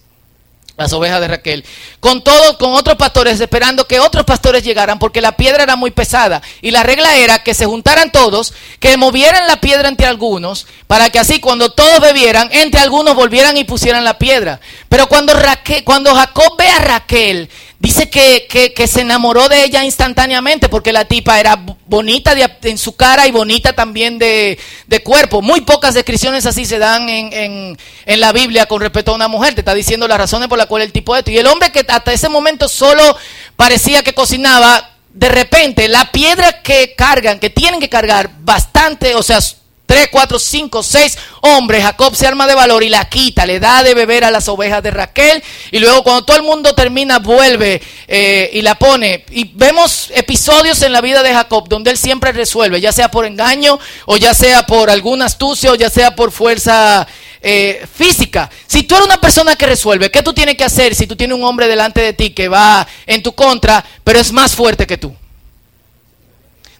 Las 0.78 0.94
ovejas 0.94 1.20
de 1.20 1.28
Raquel. 1.28 1.66
Con 2.00 2.24
todos, 2.24 2.56
con 2.56 2.72
otros 2.72 2.96
pastores, 2.96 3.38
esperando 3.38 3.86
que 3.86 4.00
otros 4.00 4.24
pastores 4.24 4.64
llegaran, 4.64 4.98
porque 4.98 5.20
la 5.20 5.36
piedra 5.36 5.64
era 5.64 5.76
muy 5.76 5.90
pesada. 5.90 6.40
Y 6.62 6.70
la 6.70 6.82
regla 6.82 7.14
era 7.16 7.42
que 7.42 7.52
se 7.52 7.66
juntaran 7.66 8.10
todos, 8.10 8.54
que 8.80 8.96
movieran 8.96 9.46
la 9.48 9.60
piedra 9.60 9.88
entre 9.88 10.06
algunos, 10.06 10.66
para 10.86 11.10
que 11.10 11.18
así 11.18 11.40
cuando 11.40 11.72
todos 11.72 12.00
bebieran, 12.00 12.48
entre 12.52 12.80
algunos 12.80 13.14
volvieran 13.14 13.58
y 13.58 13.64
pusieran 13.64 14.02
la 14.02 14.16
piedra. 14.16 14.60
Pero 14.88 15.08
cuando, 15.08 15.34
Raquel, 15.34 15.84
cuando 15.84 16.14
Jacob 16.14 16.56
ve 16.56 16.68
a 16.68 16.78
Raquel, 16.78 17.50
Dice 17.82 18.08
que, 18.08 18.46
que, 18.76 18.86
se 18.86 19.00
enamoró 19.00 19.48
de 19.48 19.64
ella 19.64 19.84
instantáneamente 19.84 20.68
porque 20.68 20.92
la 20.92 21.04
tipa 21.04 21.40
era 21.40 21.60
bonita 21.88 22.32
en 22.62 22.78
su 22.78 22.94
cara 22.94 23.26
y 23.26 23.32
bonita 23.32 23.72
también 23.72 24.20
de, 24.20 24.56
cuerpo. 25.02 25.42
Muy 25.42 25.62
pocas 25.62 25.92
descripciones 25.92 26.46
así 26.46 26.64
se 26.64 26.78
dan 26.78 27.08
en, 27.08 27.76
en, 28.06 28.20
la 28.20 28.30
Biblia 28.30 28.66
con 28.66 28.80
respecto 28.80 29.10
a 29.10 29.16
una 29.16 29.26
mujer. 29.26 29.54
Te 29.54 29.62
está 29.62 29.74
diciendo 29.74 30.06
las 30.06 30.16
razones 30.16 30.46
por 30.46 30.58
las 30.58 30.68
cuales 30.68 30.86
el 30.86 30.92
tipo 30.92 31.12
de 31.12 31.18
esto. 31.18 31.32
Y 31.32 31.38
el 31.38 31.46
hombre 31.48 31.72
que 31.72 31.84
hasta 31.88 32.12
ese 32.12 32.28
momento 32.28 32.68
solo 32.68 33.16
parecía 33.56 34.04
que 34.04 34.14
cocinaba, 34.14 34.92
de 35.12 35.28
repente 35.28 35.88
la 35.88 36.12
piedra 36.12 36.62
que 36.62 36.94
cargan, 36.96 37.40
que 37.40 37.50
tienen 37.50 37.80
que 37.80 37.88
cargar 37.88 38.30
bastante, 38.44 39.16
o 39.16 39.24
sea, 39.24 39.40
tres, 39.86 40.08
cuatro, 40.10 40.38
cinco, 40.38 40.82
seis 40.82 41.18
hombres, 41.42 41.82
Jacob 41.82 42.14
se 42.14 42.26
arma 42.26 42.46
de 42.46 42.54
valor 42.54 42.82
y 42.82 42.88
la 42.88 43.08
quita, 43.08 43.44
le 43.44 43.60
da 43.60 43.82
de 43.82 43.94
beber 43.94 44.24
a 44.24 44.30
las 44.30 44.48
ovejas 44.48 44.82
de 44.82 44.90
Raquel 44.90 45.42
y 45.70 45.78
luego 45.80 46.02
cuando 46.02 46.24
todo 46.24 46.36
el 46.36 46.42
mundo 46.42 46.74
termina 46.74 47.18
vuelve 47.18 47.82
eh, 48.08 48.50
y 48.52 48.62
la 48.62 48.76
pone. 48.76 49.24
Y 49.30 49.44
vemos 49.54 50.10
episodios 50.14 50.80
en 50.82 50.92
la 50.92 51.00
vida 51.00 51.22
de 51.22 51.34
Jacob 51.34 51.68
donde 51.68 51.90
él 51.90 51.98
siempre 51.98 52.32
resuelve, 52.32 52.80
ya 52.80 52.92
sea 52.92 53.10
por 53.10 53.26
engaño 53.26 53.78
o 54.06 54.16
ya 54.16 54.34
sea 54.34 54.64
por 54.66 54.88
alguna 54.90 55.26
astucia 55.26 55.72
o 55.72 55.74
ya 55.74 55.90
sea 55.90 56.14
por 56.14 56.32
fuerza 56.32 57.06
eh, 57.42 57.86
física. 57.92 58.48
Si 58.66 58.84
tú 58.84 58.94
eres 58.94 59.06
una 59.06 59.20
persona 59.20 59.56
que 59.56 59.66
resuelve, 59.66 60.10
¿qué 60.10 60.22
tú 60.22 60.32
tienes 60.32 60.56
que 60.56 60.64
hacer 60.64 60.94
si 60.94 61.06
tú 61.06 61.16
tienes 61.16 61.36
un 61.36 61.44
hombre 61.44 61.68
delante 61.68 62.00
de 62.00 62.12
ti 62.12 62.30
que 62.30 62.48
va 62.48 62.86
en 63.06 63.22
tu 63.22 63.32
contra, 63.32 63.84
pero 64.04 64.20
es 64.20 64.32
más 64.32 64.54
fuerte 64.54 64.86
que 64.86 64.96
tú? 64.96 65.14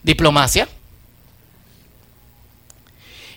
Diplomacia. 0.02 0.68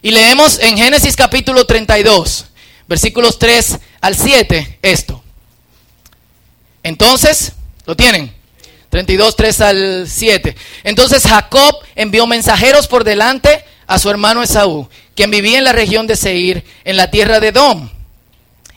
Y 0.06 0.12
leemos 0.12 0.60
en 0.60 0.78
Génesis 0.78 1.16
capítulo 1.16 1.66
32, 1.66 2.46
versículos 2.88 3.40
3 3.40 3.80
al 4.02 4.16
7, 4.16 4.78
esto. 4.84 5.24
Entonces, 6.84 7.54
¿lo 7.88 7.96
tienen? 7.96 8.32
32, 8.92 9.36
3 9.36 9.62
al 9.62 10.06
7. 10.08 10.56
Entonces 10.84 11.24
Jacob 11.24 11.78
envió 11.96 12.28
mensajeros 12.28 12.86
por 12.86 13.04
delante 13.04 13.66
a 13.88 13.98
su 13.98 14.12
hermano 14.12 14.44
Esaú, 14.44 14.88
quien 15.16 15.32
vivía 15.32 15.58
en 15.58 15.64
la 15.64 15.74
región 15.74 16.06
de 16.06 16.16
Seir, 16.16 16.64
en 16.84 16.98
la 16.98 17.10
tierra 17.10 17.40
de 17.40 17.52
Dom. 17.52 17.90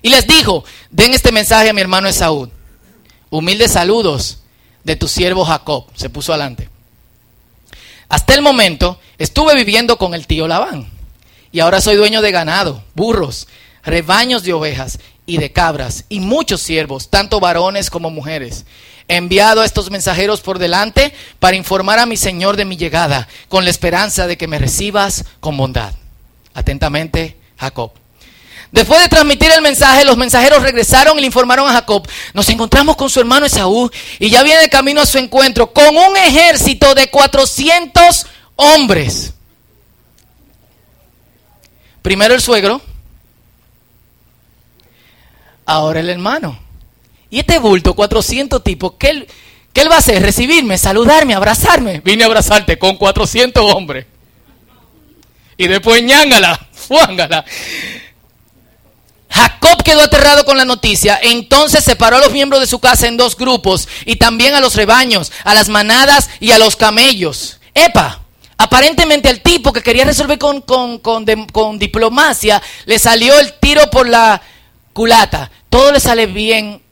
Y 0.01 0.09
les 0.09 0.27
dijo, 0.27 0.65
den 0.89 1.13
este 1.13 1.31
mensaje 1.31 1.69
a 1.69 1.75
mi 1.75 1.83
hermano 1.83 2.09
Esaú. 2.09 2.51
Humildes 3.29 3.73
saludos 3.73 4.39
de 4.83 4.97
tu 4.97 5.07
siervo 5.07 5.45
Jacob. 5.45 5.89
Se 5.95 6.09
puso 6.09 6.33
adelante. 6.33 6.71
Hasta 8.09 8.33
el 8.33 8.41
momento 8.41 8.99
estuve 9.19 9.55
viviendo 9.55 9.99
con 9.99 10.15
el 10.15 10.27
tío 10.27 10.49
Labán. 10.49 10.97
Y 11.53 11.61
ahora 11.61 11.81
soy 11.81 11.97
dueño 11.97 12.21
de 12.21 12.31
ganado, 12.31 12.83
burros, 12.95 13.49
rebaños 13.83 14.43
de 14.43 14.53
ovejas 14.53 14.99
y 15.27 15.39
de 15.39 15.53
cabras, 15.53 16.05
y 16.09 16.21
muchos 16.21 16.63
siervos, 16.63 17.11
tanto 17.11 17.41
varones 17.41 17.91
como 17.91 18.11
mujeres. 18.11 18.65
He 19.09 19.17
enviado 19.17 19.63
a 19.63 19.65
estos 19.65 19.91
mensajeros 19.91 20.43
por 20.43 20.59
delante 20.59 21.15
para 21.39 21.57
informar 21.57 21.99
a 21.99 22.07
mi 22.07 22.17
Señor 22.17 22.57
de 22.57 22.67
mi 22.67 22.77
llegada, 22.77 23.29
con 23.49 23.65
la 23.65 23.71
esperanza 23.71 24.27
de 24.27 24.37
que 24.37 24.47
me 24.47 24.59
recibas 24.59 25.25
con 25.41 25.57
bondad. 25.57 25.95
Atentamente, 26.53 27.39
Jacob. 27.59 27.93
Después 28.71 29.01
de 29.01 29.09
transmitir 29.09 29.51
el 29.51 29.63
mensaje, 29.63 30.05
los 30.05 30.19
mensajeros 30.19 30.63
regresaron 30.63 31.17
y 31.17 31.23
le 31.23 31.27
informaron 31.27 31.69
a 31.71 31.73
Jacob, 31.73 32.07
nos 32.35 32.49
encontramos 32.51 32.97
con 32.97 33.09
su 33.09 33.19
hermano 33.19 33.47
Esaú 33.47 33.91
y 34.19 34.29
ya 34.29 34.43
viene 34.43 34.61
de 34.61 34.69
camino 34.69 35.01
a 35.01 35.07
su 35.07 35.17
encuentro 35.17 35.73
con 35.73 35.97
un 35.97 36.17
ejército 36.17 36.95
de 36.95 37.09
400 37.09 38.27
hombres. 38.57 39.33
Primero 42.09 42.33
el 42.33 42.41
suegro, 42.41 42.81
ahora 45.67 46.01
el 46.01 46.09
hermano. 46.09 46.59
Y 47.29 47.41
este 47.41 47.59
bulto, 47.59 47.93
400 47.93 48.65
tipos, 48.65 48.95
¿qué 48.99 49.11
él, 49.11 49.29
¿qué 49.75 49.83
él 49.83 49.91
va 49.91 49.97
a 49.97 49.99
hacer? 49.99 50.23
Recibirme, 50.23 50.79
saludarme, 50.79 51.35
abrazarme. 51.35 52.01
Vine 52.01 52.23
a 52.23 52.27
abrazarte 52.29 52.79
con 52.79 52.97
400 52.97 53.75
hombres. 53.75 54.07
Y 55.59 55.69
después 55.69 56.03
ñángala, 56.03 56.69
fuángala. 56.73 57.45
Jacob 59.29 59.83
quedó 59.83 60.01
aterrado 60.01 60.47
con 60.47 60.57
la 60.57 60.65
noticia, 60.65 61.21
entonces 61.23 61.85
separó 61.85 62.17
a 62.17 62.21
los 62.21 62.33
miembros 62.33 62.63
de 62.63 62.69
su 62.69 62.79
casa 62.79 63.07
en 63.07 63.19
dos 63.19 63.37
grupos 63.37 63.87
y 64.07 64.17
también 64.17 64.55
a 64.55 64.61
los 64.61 64.77
rebaños, 64.77 65.31
a 65.45 65.53
las 65.53 65.69
manadas 65.69 66.31
y 66.41 66.53
a 66.53 66.59
los 66.59 66.75
camellos. 66.75 67.61
Epa, 67.75 68.23
aparentemente 68.59 69.31
el 69.31 69.41
tipo 69.41 69.73
que 69.73 69.83
quería 69.83 70.05
resolver 70.05 70.39
con, 70.39 71.79
diplomacia 71.79 72.61
le 72.85 72.99
salió 72.99 73.39
el 73.39 73.55
tiro 73.55 73.89
por 73.89 74.09
la 74.09 74.43
culata. 74.93 75.51
Todo 75.71 75.93
le 75.93 76.01
sale 76.01 76.27
bien 76.27 76.83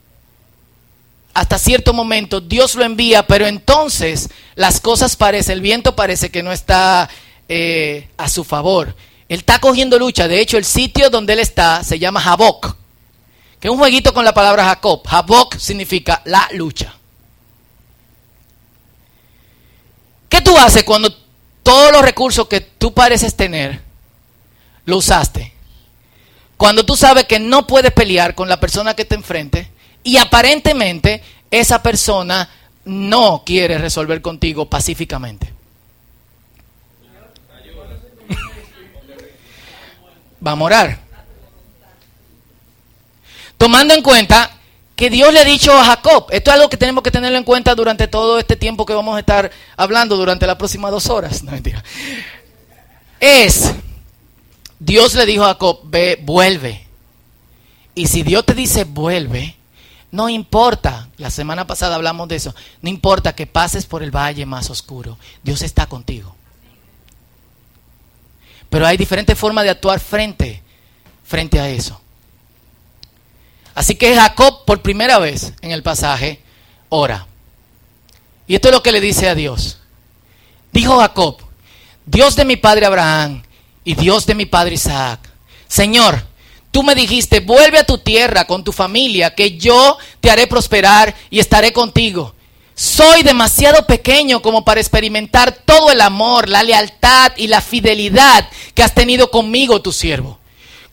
hasta 1.33 1.59
cierto 1.59 1.93
momento, 1.93 2.41
Dios 2.41 2.73
lo 2.73 2.83
envía, 2.83 3.27
pero 3.27 3.45
entonces 3.45 4.29
las 4.55 4.79
cosas 4.79 5.15
parece, 5.15 5.53
el 5.53 5.61
viento 5.61 5.95
parece 5.95 6.31
que 6.31 6.41
no 6.41 6.51
está 6.51 7.07
eh, 7.47 8.09
a 8.17 8.27
su 8.27 8.43
favor. 8.43 8.95
Él 9.29 9.39
está 9.39 9.59
cogiendo 9.59 9.99
lucha. 9.99 10.27
De 10.27 10.39
hecho, 10.39 10.57
el 10.57 10.65
sitio 10.65 11.11
donde 11.11 11.33
él 11.33 11.39
está 11.39 11.83
se 11.83 11.99
llama 11.99 12.21
Jabok, 12.21 12.75
que 13.59 13.67
es 13.67 13.71
un 13.71 13.77
jueguito 13.77 14.15
con 14.15 14.25
la 14.25 14.33
palabra 14.33 14.63
Jacob. 14.63 15.05
Jabok 15.05 15.57
significa 15.57 16.23
la 16.25 16.47
lucha. 16.53 16.95
¿Qué 20.27 20.41
tú 20.41 20.57
haces 20.57 20.83
cuando 20.83 21.26
todos 21.67 21.91
los 21.91 22.01
recursos 22.01 22.47
que 22.47 22.61
tú 22.61 22.93
pareces 22.93 23.35
tener 23.35 23.81
lo 24.85 24.95
usaste? 24.95 25.51
Cuando 26.55 26.85
tú 26.85 26.95
sabes 26.95 27.25
que 27.25 27.39
no 27.39 27.67
puedes 27.67 27.91
pelear 27.91 28.35
con 28.35 28.47
la 28.47 28.57
persona 28.57 28.95
que 28.95 29.03
te 29.03 29.15
enfrente 29.15 29.69
y 30.01 30.15
aparentemente 30.15 31.21
esa 31.51 31.83
persona 31.83 32.49
no 32.85 33.43
quiere 33.45 33.77
resolver 33.77 34.21
contigo 34.21 34.69
pacíficamente. 34.69 35.53
Vamos 40.39 40.61
a 40.61 40.65
orar. 40.67 40.99
Tomando 43.57 43.93
en 43.93 44.01
cuenta 44.01 44.56
que 44.97 45.11
Dios 45.11 45.31
le 45.31 45.39
ha 45.39 45.45
dicho 45.45 45.71
a 45.71 45.85
Jacob, 45.85 46.25
esto 46.31 46.49
es 46.49 46.55
algo 46.55 46.69
que 46.69 46.75
tenemos 46.75 47.03
que 47.03 47.11
tenerlo 47.11 47.37
en 47.37 47.43
cuenta 47.43 47.75
durante 47.75 48.07
todo 48.07 48.39
este 48.39 48.55
tiempo 48.55 48.83
que 48.83 48.95
vamos 48.95 49.15
a 49.15 49.19
estar 49.19 49.51
hablando 49.77 50.17
durante 50.17 50.47
las 50.47 50.55
próximas 50.57 50.91
dos 50.91 51.07
horas. 51.09 51.43
No 51.47 51.51
mentira. 51.51 51.83
Es, 53.19 53.73
Dios 54.79 55.13
le 55.13 55.27
dijo 55.27 55.43
a 55.43 55.49
Jacob, 55.49 55.81
ve, 55.83 56.19
vuelve. 56.21 56.87
Y 57.93 58.07
si 58.07 58.23
Dios 58.23 58.43
te 58.43 58.55
dice 58.55 58.85
vuelve, 58.85 59.55
no 60.09 60.29
importa, 60.29 61.09
la 61.17 61.29
semana 61.29 61.67
pasada 61.67 61.95
hablamos 61.95 62.27
de 62.27 62.37
eso, 62.37 62.55
no 62.81 62.89
importa 62.89 63.35
que 63.35 63.45
pases 63.45 63.85
por 63.85 64.01
el 64.01 64.09
valle 64.09 64.47
más 64.47 64.71
oscuro, 64.71 65.19
Dios 65.43 65.61
está 65.61 65.85
contigo. 65.85 66.35
Pero 68.71 68.87
hay 68.87 68.97
diferentes 68.97 69.37
formas 69.37 69.63
de 69.63 69.69
actuar 69.69 69.99
frente, 69.99 70.63
frente 71.23 71.59
a 71.59 71.69
eso. 71.69 72.01
Así 73.77 73.93
que 73.93 74.15
Jacob, 74.15 74.65
por 74.65 74.81
primera 74.81 75.19
vez 75.19 75.53
en 75.61 75.69
el 75.69 75.83
pasaje, 75.83 76.41
ora. 76.89 77.27
Y 78.47 78.55
esto 78.55 78.69
es 78.69 78.73
lo 78.73 78.81
que 78.81 78.91
le 78.91 78.99
dice 78.99 79.29
a 79.29 79.35
Dios. 79.35 79.77
Dijo 80.71 80.97
Jacob, 80.97 81.37
Dios 82.03 82.35
de 82.35 82.43
mi 82.43 82.55
padre 82.55 82.87
Abraham 82.87 83.43
y 83.83 83.93
Dios 83.93 84.25
de 84.25 84.33
mi 84.33 84.47
padre 84.47 84.73
Isaac, 84.73 85.19
Señor, 85.67 86.25
tú 86.71 86.81
me 86.81 86.95
dijiste, 86.95 87.39
vuelve 87.39 87.77
a 87.77 87.85
tu 87.85 87.99
tierra 87.99 88.45
con 88.45 88.63
tu 88.63 88.71
familia, 88.71 89.35
que 89.35 89.59
yo 89.59 89.99
te 90.21 90.31
haré 90.31 90.47
prosperar 90.47 91.13
y 91.29 91.37
estaré 91.37 91.71
contigo. 91.71 92.33
Soy 92.73 93.21
demasiado 93.21 93.85
pequeño 93.85 94.41
como 94.41 94.65
para 94.65 94.81
experimentar 94.81 95.51
todo 95.51 95.91
el 95.91 96.01
amor, 96.01 96.49
la 96.49 96.63
lealtad 96.63 97.31
y 97.37 97.45
la 97.45 97.61
fidelidad 97.61 98.49
que 98.73 98.81
has 98.81 98.95
tenido 98.95 99.29
conmigo, 99.29 99.83
tu 99.83 99.91
siervo. 99.91 100.36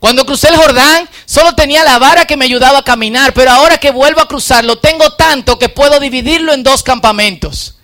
Cuando 0.05 0.27
crucé 0.27 0.49
el 0.49 0.57
Jordán, 0.57 1.09
solo 1.25 1.55
tenía 1.55 1.83
la 1.83 1.99
vara 1.99 2.27
que 2.27 2.37
me 2.37 2.45
ayudaba 2.45 2.81
a 2.81 2.85
caminar, 2.85 3.33
pero 3.33 3.53
ahora 3.53 3.79
que 3.79 3.91
vuelvo 3.91 4.21
a 4.21 4.29
cruzarlo, 4.29 4.77
tengo 4.77 5.15
tanto 5.15 5.59
que 5.59 5.71
puedo 5.71 5.99
dividirlo 5.99 6.53
en 6.53 6.63
dos 6.63 6.83
campamentos. 6.83 7.79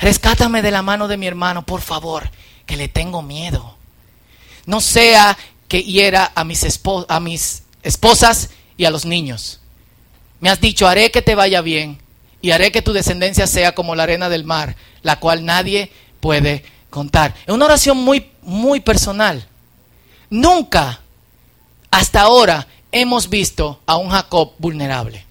Rescátame 0.00 0.62
de 0.62 0.72
la 0.72 0.82
mano 0.82 1.06
de 1.06 1.16
mi 1.16 1.28
hermano, 1.28 1.64
por 1.64 1.80
favor, 1.80 2.28
que 2.66 2.76
le 2.76 2.88
tengo 2.88 3.22
miedo. 3.22 3.76
No 4.66 4.80
sea 4.80 5.38
que 5.68 5.84
hiera 5.84 6.32
a 6.34 6.42
mis, 6.42 6.66
a 7.06 7.20
mis 7.20 7.62
esposas 7.84 8.50
y 8.76 8.86
a 8.86 8.90
los 8.90 9.04
niños. 9.04 9.60
Me 10.40 10.50
has 10.50 10.60
dicho, 10.60 10.88
haré 10.88 11.12
que 11.12 11.22
te 11.22 11.36
vaya 11.36 11.60
bien 11.60 12.00
y 12.42 12.50
haré 12.50 12.72
que 12.72 12.82
tu 12.82 12.92
descendencia 12.92 13.46
sea 13.46 13.76
como 13.76 13.94
la 13.94 14.02
arena 14.02 14.28
del 14.28 14.42
mar, 14.42 14.74
la 15.02 15.20
cual 15.20 15.44
nadie 15.44 15.92
puede 16.18 16.64
contar. 16.90 17.32
Es 17.46 17.54
una 17.54 17.66
oración 17.66 17.98
muy, 17.98 18.32
muy 18.42 18.80
personal. 18.80 19.46
Nunca, 20.30 21.03
hasta 21.94 22.22
ahora, 22.22 22.66
hemos 22.90 23.28
visto 23.28 23.80
a 23.86 23.96
un 23.96 24.10
Jacob 24.10 24.52
vulnerable. 24.58 25.24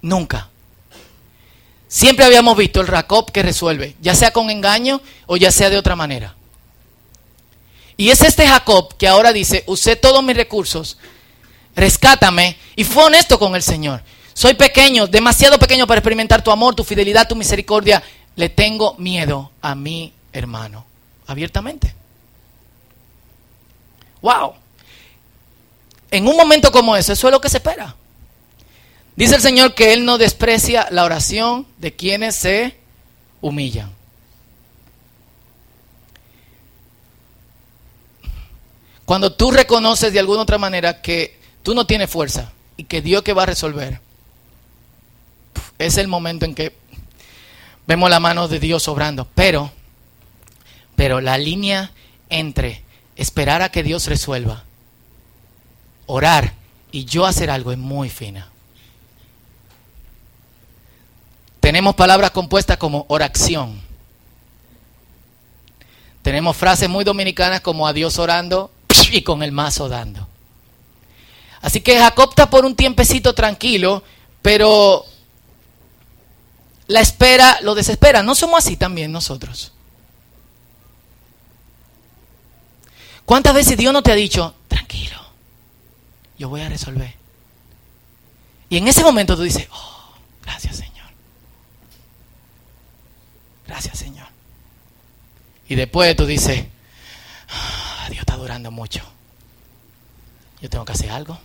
Nunca. 0.00 0.48
Siempre 1.86 2.24
habíamos 2.24 2.56
visto 2.56 2.80
el 2.80 2.88
Jacob 2.88 3.30
que 3.30 3.44
resuelve, 3.44 3.94
ya 4.00 4.16
sea 4.16 4.32
con 4.32 4.50
engaño 4.50 5.00
o 5.26 5.36
ya 5.36 5.52
sea 5.52 5.70
de 5.70 5.78
otra 5.78 5.94
manera. 5.94 6.34
Y 7.96 8.08
es 8.10 8.22
este 8.22 8.44
Jacob 8.44 8.96
que 8.96 9.06
ahora 9.06 9.32
dice, 9.32 9.62
usé 9.68 9.94
todos 9.94 10.24
mis 10.24 10.36
recursos, 10.36 10.98
rescátame, 11.76 12.56
y 12.74 12.82
fue 12.82 13.04
honesto 13.04 13.38
con 13.38 13.54
el 13.54 13.62
Señor. 13.62 14.02
Soy 14.34 14.54
pequeño, 14.54 15.06
demasiado 15.06 15.60
pequeño 15.60 15.86
para 15.86 16.00
experimentar 16.00 16.42
tu 16.42 16.50
amor, 16.50 16.74
tu 16.74 16.82
fidelidad, 16.82 17.28
tu 17.28 17.36
misericordia. 17.36 18.02
Le 18.34 18.48
tengo 18.48 18.96
miedo 18.98 19.52
a 19.60 19.76
mi 19.76 20.12
hermano. 20.32 20.86
Abiertamente. 21.28 22.01
Wow. 24.22 24.54
En 26.10 26.26
un 26.26 26.36
momento 26.36 26.70
como 26.72 26.96
ese, 26.96 27.12
eso 27.12 27.28
es 27.28 27.32
lo 27.32 27.40
que 27.40 27.48
se 27.48 27.58
espera. 27.58 27.96
Dice 29.16 29.34
el 29.34 29.42
Señor 29.42 29.74
que 29.74 29.92
Él 29.92 30.04
no 30.04 30.16
desprecia 30.16 30.88
la 30.90 31.04
oración 31.04 31.66
de 31.78 31.94
quienes 31.94 32.36
se 32.36 32.76
humillan. 33.40 33.90
Cuando 39.04 39.32
tú 39.32 39.50
reconoces 39.50 40.12
de 40.12 40.20
alguna 40.20 40.42
otra 40.42 40.58
manera 40.58 41.02
que 41.02 41.38
tú 41.62 41.74
no 41.74 41.86
tienes 41.86 42.08
fuerza 42.08 42.52
y 42.76 42.84
que 42.84 43.02
Dios 43.02 43.22
que 43.22 43.34
va 43.34 43.42
a 43.42 43.46
resolver, 43.46 44.00
es 45.78 45.98
el 45.98 46.08
momento 46.08 46.46
en 46.46 46.54
que 46.54 46.74
vemos 47.86 48.08
la 48.08 48.20
mano 48.20 48.48
de 48.48 48.60
Dios 48.60 48.86
obrando. 48.88 49.26
Pero, 49.34 49.70
pero 50.96 51.20
la 51.20 51.36
línea 51.36 51.90
entre 52.30 52.82
esperar 53.16 53.62
a 53.62 53.70
que 53.70 53.82
Dios 53.82 54.06
resuelva, 54.06 54.64
orar 56.06 56.54
y 56.90 57.04
yo 57.04 57.26
hacer 57.26 57.50
algo 57.50 57.72
es 57.72 57.78
muy 57.78 58.10
fina. 58.10 58.48
Tenemos 61.60 61.94
palabras 61.94 62.32
compuestas 62.32 62.76
como 62.76 63.06
oración. 63.08 63.80
Tenemos 66.22 66.56
frases 66.56 66.88
muy 66.88 67.04
dominicanas 67.04 67.60
como 67.60 67.86
a 67.86 67.92
Dios 67.92 68.18
orando 68.18 68.70
y 69.12 69.22
con 69.22 69.42
el 69.42 69.52
mazo 69.52 69.88
dando. 69.88 70.28
Así 71.60 71.80
que 71.80 71.98
Jacob 71.98 72.30
está 72.30 72.50
por 72.50 72.64
un 72.64 72.74
tiempecito 72.74 73.34
tranquilo, 73.34 74.02
pero 74.42 75.04
la 76.88 77.00
espera 77.00 77.58
lo 77.62 77.74
desespera. 77.74 78.22
¿No 78.22 78.34
somos 78.34 78.64
así 78.64 78.76
también 78.76 79.12
nosotros? 79.12 79.71
¿Cuántas 83.24 83.54
veces 83.54 83.76
Dios 83.76 83.92
no 83.92 84.02
te 84.02 84.12
ha 84.12 84.14
dicho, 84.14 84.54
tranquilo, 84.68 85.16
yo 86.38 86.48
voy 86.48 86.60
a 86.60 86.68
resolver? 86.68 87.14
Y 88.68 88.78
en 88.78 88.88
ese 88.88 89.02
momento 89.02 89.36
tú 89.36 89.42
dices, 89.42 89.68
oh, 89.70 90.14
gracias 90.42 90.76
Señor. 90.76 91.06
Gracias 93.66 93.98
Señor. 93.98 94.26
Y 95.68 95.74
después 95.74 96.16
tú 96.16 96.26
dices, 96.26 96.64
ah, 97.48 98.06
Dios 98.08 98.20
está 98.20 98.36
durando 98.36 98.70
mucho. 98.70 99.02
Yo 100.60 100.68
tengo 100.68 100.84
que 100.84 100.92
hacer 100.92 101.10
algo. 101.10 101.38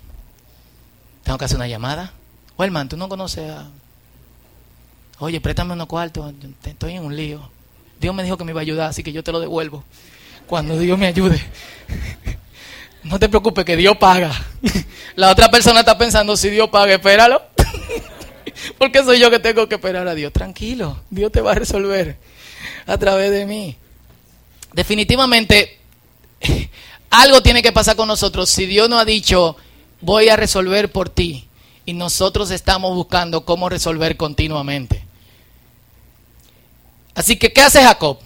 Tengo 1.23 1.37
que 1.37 1.45
hacer 1.45 1.57
una 1.57 1.67
llamada. 1.67 2.13
O 2.55 2.63
hermano, 2.63 2.89
tú 2.89 2.97
no 2.97 3.09
conoces 3.09 3.51
a... 3.51 3.67
Oye, 5.19 5.41
préstame 5.41 5.73
unos 5.73 5.87
cuartos, 5.87 6.33
estoy 6.63 6.93
en 6.93 7.03
un 7.03 7.15
lío. 7.15 7.49
Dios 7.99 8.13
me 8.13 8.23
dijo 8.23 8.37
que 8.37 8.43
me 8.43 8.51
iba 8.51 8.61
a 8.61 8.63
ayudar, 8.63 8.89
así 8.89 9.03
que 9.03 9.11
yo 9.11 9.23
te 9.23 9.31
lo 9.31 9.39
devuelvo 9.39 9.83
cuando 10.47 10.77
Dios 10.79 10.97
me 10.97 11.07
ayude. 11.07 11.39
No 13.03 13.19
te 13.19 13.29
preocupes, 13.29 13.63
que 13.63 13.75
Dios 13.75 13.97
paga. 13.97 14.31
La 15.15 15.31
otra 15.31 15.49
persona 15.49 15.81
está 15.81 15.97
pensando, 15.97 16.35
si 16.35 16.49
Dios 16.49 16.69
paga, 16.69 16.95
espéralo. 16.95 17.41
Porque 18.77 19.03
soy 19.03 19.19
yo 19.19 19.29
que 19.29 19.39
tengo 19.39 19.67
que 19.69 19.75
esperar 19.75 20.07
a 20.07 20.15
Dios. 20.15 20.33
Tranquilo, 20.33 21.01
Dios 21.09 21.31
te 21.31 21.41
va 21.41 21.51
a 21.51 21.55
resolver 21.55 22.17
a 22.85 22.97
través 22.97 23.31
de 23.31 23.45
mí. 23.45 23.77
Definitivamente, 24.73 25.79
algo 27.09 27.41
tiene 27.41 27.61
que 27.61 27.71
pasar 27.71 27.95
con 27.95 28.07
nosotros. 28.07 28.49
Si 28.49 28.65
Dios 28.65 28.89
no 28.89 28.99
ha 28.99 29.05
dicho, 29.05 29.55
voy 30.01 30.29
a 30.29 30.35
resolver 30.35 30.91
por 30.91 31.09
ti, 31.09 31.47
y 31.85 31.93
nosotros 31.93 32.51
estamos 32.51 32.93
buscando 32.95 33.45
cómo 33.45 33.69
resolver 33.69 34.17
continuamente. 34.17 35.05
Así 37.15 37.37
que, 37.37 37.51
¿qué 37.53 37.61
hace 37.61 37.81
Jacob? 37.81 38.19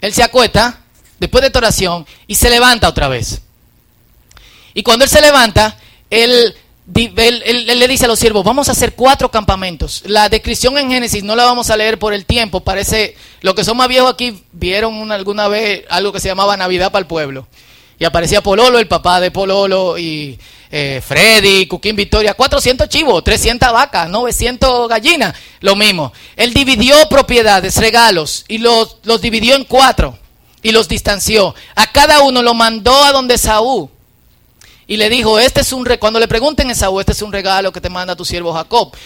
Él 0.00 0.12
se 0.12 0.22
acuesta 0.22 0.80
después 1.18 1.42
de 1.42 1.48
esta 1.48 1.58
oración 1.58 2.06
y 2.26 2.34
se 2.34 2.50
levanta 2.50 2.88
otra 2.88 3.08
vez. 3.08 3.42
Y 4.74 4.82
cuando 4.82 5.04
él 5.04 5.10
se 5.10 5.20
levanta, 5.20 5.76
él, 6.10 6.54
le 6.94 7.88
dice 7.88 8.04
a 8.04 8.08
los 8.08 8.18
siervos, 8.18 8.44
vamos 8.44 8.68
a 8.68 8.72
hacer 8.72 8.94
cuatro 8.94 9.30
campamentos. 9.30 10.02
La 10.06 10.28
descripción 10.28 10.78
en 10.78 10.90
Génesis 10.90 11.24
no 11.24 11.34
la 11.34 11.44
vamos 11.44 11.70
a 11.70 11.76
leer 11.76 11.98
por 11.98 12.12
el 12.12 12.24
tiempo, 12.24 12.60
parece, 12.60 13.16
los 13.40 13.54
que 13.54 13.64
son 13.64 13.76
más 13.76 13.88
viejos 13.88 14.12
aquí 14.12 14.42
vieron 14.52 15.10
alguna 15.10 15.48
vez 15.48 15.84
algo 15.90 16.12
que 16.12 16.20
se 16.20 16.28
llamaba 16.28 16.56
Navidad 16.56 16.92
para 16.92 17.00
el 17.00 17.06
pueblo. 17.06 17.46
Y 17.98 18.04
aparecía 18.04 18.40
Pololo, 18.40 18.78
el 18.78 18.86
papá 18.86 19.18
de 19.20 19.32
Pololo, 19.32 19.98
y 19.98 20.38
eh, 20.70 21.02
Freddy, 21.04 21.66
Cuquín 21.66 21.96
Victoria, 21.96 22.34
400 22.34 22.88
chivos, 22.88 23.24
300 23.24 23.72
vacas, 23.72 24.08
900 24.08 24.88
gallinas, 24.88 25.34
lo 25.60 25.74
mismo. 25.74 26.12
Él 26.36 26.54
dividió 26.54 26.94
propiedades, 27.08 27.76
regalos, 27.78 28.44
y 28.46 28.58
los, 28.58 28.98
los 29.02 29.20
dividió 29.20 29.56
en 29.56 29.64
cuatro 29.64 30.16
y 30.62 30.72
los 30.72 30.88
distanció. 30.88 31.54
A 31.74 31.90
cada 31.92 32.20
uno 32.22 32.42
lo 32.42 32.54
mandó 32.54 33.02
a 33.02 33.12
donde 33.12 33.38
Saúl. 33.38 33.88
Y 34.90 34.96
le 34.96 35.10
dijo, 35.10 35.38
este 35.38 35.60
es 35.60 35.72
un 35.74 35.84
cuando 36.00 36.18
le 36.18 36.26
pregunten 36.26 36.70
a 36.70 36.74
Saúl, 36.74 37.00
este 37.00 37.12
es 37.12 37.20
un 37.20 37.30
regalo 37.30 37.70
que 37.72 37.80
te 37.80 37.90
manda 37.90 38.16
tu 38.16 38.24
siervo 38.24 38.54
Jacob. 38.54 38.96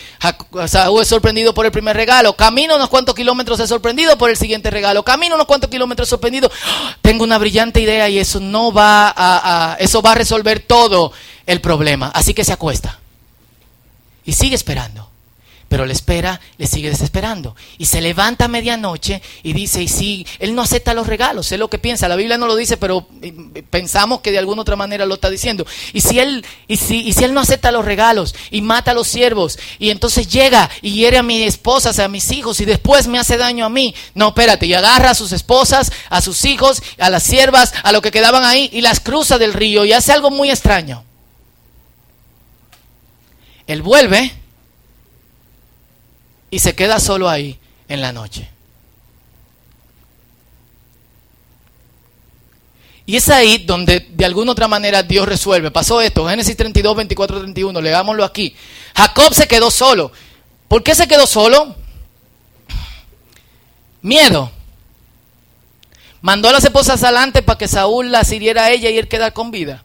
Saúl 0.68 1.02
es 1.02 1.08
sorprendido 1.08 1.52
por 1.52 1.66
el 1.66 1.72
primer 1.72 1.96
regalo. 1.96 2.36
Camino 2.36 2.76
unos 2.76 2.88
cuantos 2.88 3.16
kilómetros 3.16 3.58
es 3.58 3.68
sorprendido 3.68 4.16
por 4.16 4.30
el 4.30 4.36
siguiente 4.36 4.70
regalo. 4.70 5.02
Camino 5.02 5.34
unos 5.34 5.48
cuantos 5.48 5.68
kilómetros 5.68 6.08
sorprendido. 6.08 6.52
Tengo 7.00 7.24
una 7.24 7.36
brillante 7.36 7.80
idea 7.80 8.08
y 8.08 8.20
eso 8.20 8.38
no 8.38 8.72
va 8.72 9.12
a 9.16 9.76
eso 9.80 10.00
va 10.02 10.12
a 10.12 10.14
resolver 10.14 10.60
todo 10.60 11.12
el 11.46 11.60
problema. 11.60 12.12
Así 12.14 12.32
que 12.32 12.44
se 12.44 12.52
acuesta. 12.52 13.00
Y 14.24 14.34
sigue 14.34 14.54
esperando 14.54 15.11
pero 15.72 15.86
le 15.86 15.94
espera, 15.94 16.38
le 16.58 16.66
sigue 16.66 16.90
desesperando. 16.90 17.56
Y 17.78 17.86
se 17.86 18.02
levanta 18.02 18.44
a 18.44 18.48
medianoche 18.48 19.22
y 19.42 19.54
dice, 19.54 19.82
y 19.82 19.88
sí, 19.88 20.26
él 20.38 20.54
no 20.54 20.60
acepta 20.60 20.92
los 20.92 21.06
regalos, 21.06 21.50
es 21.50 21.58
lo 21.58 21.70
que 21.70 21.78
piensa, 21.78 22.08
la 22.08 22.16
Biblia 22.16 22.36
no 22.36 22.46
lo 22.46 22.56
dice, 22.56 22.76
pero 22.76 23.06
eh, 23.22 23.62
pensamos 23.70 24.20
que 24.20 24.32
de 24.32 24.38
alguna 24.38 24.60
otra 24.60 24.76
manera 24.76 25.06
lo 25.06 25.14
está 25.14 25.30
diciendo. 25.30 25.66
Y 25.94 26.02
si 26.02 26.18
él, 26.18 26.44
y 26.68 26.76
si, 26.76 27.00
y 27.00 27.14
si 27.14 27.24
él 27.24 27.32
no 27.32 27.40
acepta 27.40 27.72
los 27.72 27.86
regalos 27.86 28.34
y 28.50 28.60
mata 28.60 28.90
a 28.90 28.94
los 28.94 29.08
siervos, 29.08 29.58
y 29.78 29.88
entonces 29.88 30.28
llega 30.28 30.68
y 30.82 30.92
hiere 30.92 31.16
a 31.16 31.22
mi 31.22 31.42
esposa, 31.42 32.04
a 32.04 32.08
mis 32.08 32.30
hijos, 32.32 32.60
y 32.60 32.66
después 32.66 33.08
me 33.08 33.18
hace 33.18 33.38
daño 33.38 33.64
a 33.64 33.70
mí, 33.70 33.94
no, 34.14 34.28
espérate, 34.28 34.66
y 34.66 34.74
agarra 34.74 35.12
a 35.12 35.14
sus 35.14 35.32
esposas, 35.32 35.90
a 36.10 36.20
sus 36.20 36.44
hijos, 36.44 36.82
a 36.98 37.08
las 37.08 37.22
siervas, 37.22 37.72
a 37.82 37.92
lo 37.92 38.02
que 38.02 38.10
quedaban 38.10 38.44
ahí, 38.44 38.68
y 38.74 38.82
las 38.82 39.00
cruza 39.00 39.38
del 39.38 39.54
río, 39.54 39.86
y 39.86 39.94
hace 39.94 40.12
algo 40.12 40.30
muy 40.30 40.50
extraño. 40.50 41.02
Él 43.66 43.80
vuelve 43.80 44.41
y 46.52 46.58
se 46.58 46.74
queda 46.74 47.00
solo 47.00 47.30
ahí 47.30 47.58
en 47.88 48.02
la 48.02 48.12
noche. 48.12 48.46
Y 53.06 53.16
es 53.16 53.28
ahí 53.30 53.64
donde 53.64 54.00
de 54.00 54.24
alguna 54.26 54.52
otra 54.52 54.68
manera 54.68 55.02
Dios 55.02 55.26
resuelve. 55.26 55.70
Pasó 55.70 56.02
esto, 56.02 56.28
Génesis 56.28 56.54
32, 56.54 56.94
24, 56.94 57.40
31, 57.40 57.80
leámoslo 57.80 58.22
aquí. 58.22 58.54
Jacob 58.94 59.32
se 59.32 59.48
quedó 59.48 59.70
solo. 59.70 60.12
¿Por 60.68 60.82
qué 60.82 60.94
se 60.94 61.08
quedó 61.08 61.26
solo? 61.26 61.74
Miedo. 64.02 64.52
Mandó 66.20 66.50
a 66.50 66.52
las 66.52 66.64
esposas 66.64 67.02
adelante 67.02 67.42
para 67.42 67.56
que 67.56 67.66
Saúl 67.66 68.12
las 68.12 68.30
hiriera 68.30 68.64
a 68.64 68.70
ella 68.70 68.90
y 68.90 68.98
él 68.98 69.08
quedara 69.08 69.32
con 69.32 69.50
vida. 69.50 69.84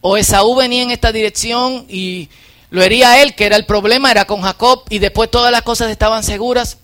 O 0.00 0.16
Esaú 0.16 0.56
venía 0.56 0.82
en 0.82 0.90
esta 0.90 1.12
dirección 1.12 1.84
y 1.90 2.30
lo 2.74 2.82
hería 2.82 3.22
él, 3.22 3.36
que 3.36 3.46
era 3.46 3.54
el 3.54 3.66
problema, 3.66 4.10
era 4.10 4.24
con 4.24 4.42
Jacob, 4.42 4.82
y 4.90 4.98
después 4.98 5.30
todas 5.30 5.52
las 5.52 5.62
cosas 5.62 5.92
estaban 5.92 6.24
seguras. 6.24 6.78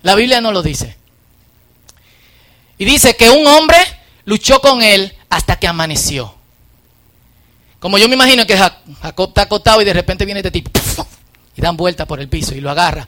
La 0.00 0.14
Biblia 0.14 0.40
no 0.40 0.50
lo 0.50 0.62
dice. 0.62 0.96
Y 2.78 2.86
dice 2.86 3.14
que 3.16 3.28
un 3.28 3.46
hombre 3.46 3.76
luchó 4.24 4.62
con 4.62 4.80
él 4.80 5.14
hasta 5.28 5.56
que 5.56 5.68
amaneció. 5.68 6.34
Como 7.80 7.98
yo 7.98 8.08
me 8.08 8.14
imagino 8.14 8.46
que 8.46 8.56
Jacob 8.56 9.28
está 9.28 9.42
acostado 9.42 9.82
y 9.82 9.84
de 9.84 9.92
repente 9.92 10.24
viene 10.24 10.40
este 10.40 10.52
tipo 10.52 10.70
y 11.54 11.60
dan 11.60 11.76
vuelta 11.76 12.06
por 12.06 12.18
el 12.18 12.30
piso 12.30 12.54
y 12.54 12.62
lo 12.62 12.70
agarra. 12.70 13.06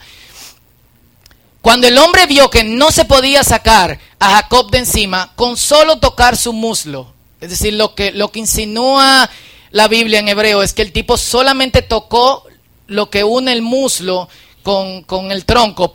Cuando 1.63 1.89
el 1.89 1.97
hombre 1.97 2.27
vio 2.27 2.51
que 2.51 2.63
no 2.63 2.91
se 2.91 3.07
podía 3.07 3.43
sacar 3.43 3.99
a 4.19 4.33
Jacob 4.33 4.71
de 4.71 4.79
encima 4.81 5.33
con 5.35 5.57
solo 5.57 5.99
tocar 5.99 6.37
su 6.37 6.53
muslo, 6.53 7.15
es 7.41 7.49
decir, 7.49 7.73
lo 7.73 7.95
que, 7.95 8.13
lo 8.13 8.31
que 8.31 8.41
insinúa 8.41 9.31
la 9.73 9.89
Biblia 9.89 10.21
en 10.21 10.29
hebreo 10.29 10.63
es 10.63 10.75
que 10.75 10.83
el 10.83 10.93
tipo 10.93 11.17
solamente 11.17 11.83
tocó 11.83 12.45
lo 12.87 13.11
que 13.11 13.25
une 13.25 13.53
el 13.53 13.63
muslo 13.63 14.29
con, 14.63 15.05
el 15.31 15.45
tronco 15.45 15.95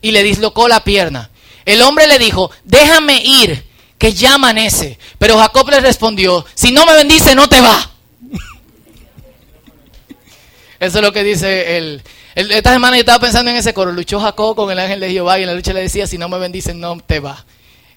y 0.00 0.10
le 0.10 0.22
dislocó 0.22 0.68
la 0.68 0.84
pierna. 0.84 1.30
El 1.64 1.80
hombre 1.82 2.08
le 2.08 2.18
dijo, 2.18 2.50
déjame 2.64 3.22
ir, 3.24 3.64
que 3.96 4.12
ya 4.12 4.34
amanece. 4.34 4.98
Pero 5.18 5.38
Jacob 5.38 5.70
le 5.70 5.80
respondió, 5.80 6.44
si 6.54 6.72
no 6.72 6.84
me 6.84 6.94
bendice, 6.94 7.36
no 7.36 7.48
te 7.48 7.60
va. 7.60 7.90
Eso 10.80 10.98
es 10.98 11.04
lo 11.04 11.12
que 11.12 11.22
dice 11.22 11.76
el, 11.76 12.02
Esta 12.34 12.72
semana 12.72 12.96
yo 12.96 13.02
estaba 13.02 13.20
pensando 13.20 13.52
en 13.52 13.56
ese 13.56 13.72
coro. 13.72 13.92
Luchó 13.92 14.18
Jacob 14.18 14.56
con 14.56 14.72
el 14.72 14.80
ángel 14.80 14.98
de 14.98 15.12
Jehová 15.12 15.38
y 15.38 15.42
en 15.42 15.48
la 15.48 15.54
lucha 15.54 15.72
le 15.72 15.82
decía, 15.82 16.08
si 16.08 16.18
no 16.18 16.28
me 16.28 16.38
bendice, 16.38 16.74
no 16.74 16.98
te 16.98 17.20
va. 17.20 17.44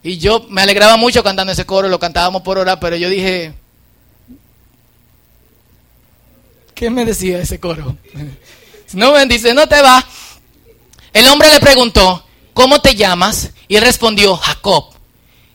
Y 0.03 0.19
yo 0.19 0.45
me 0.49 0.61
alegraba 0.61 0.97
mucho 0.97 1.23
cantando 1.23 1.51
ese 1.51 1.65
coro, 1.65 1.89
lo 1.89 1.97
cantábamos 1.97 2.43
por 2.43 2.59
hora, 2.59 2.79
pero 2.79 2.95
yo 2.95 3.09
dije, 3.09 3.55
¿Qué 6.75 6.89
me 6.89 7.05
decía 7.05 7.39
ese 7.39 7.59
coro? 7.59 7.97
No 8.93 9.11
bendice, 9.11 9.53
no 9.53 9.67
te 9.67 9.81
va. 9.81 10.05
El 11.11 11.27
hombre 11.27 11.51
le 11.51 11.59
preguntó, 11.59 12.23
¿cómo 12.53 12.79
te 12.79 12.95
llamas? 12.95 13.51
Y 13.67 13.75
él 13.75 13.83
respondió, 13.83 14.37
Jacob. 14.37 14.85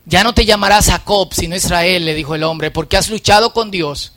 Ya 0.05 0.25
no 0.25 0.35
te 0.35 0.45
llamarás 0.45 0.87
Jacob, 0.87 1.33
sino 1.33 1.57
Israel, 1.57 2.05
le 2.05 2.15
dijo 2.15 2.35
el 2.35 2.43
hombre, 2.43 2.71
porque 2.71 2.99
has 2.99 3.09
luchado 3.09 3.55
con 3.55 3.71
Dios 3.71 4.13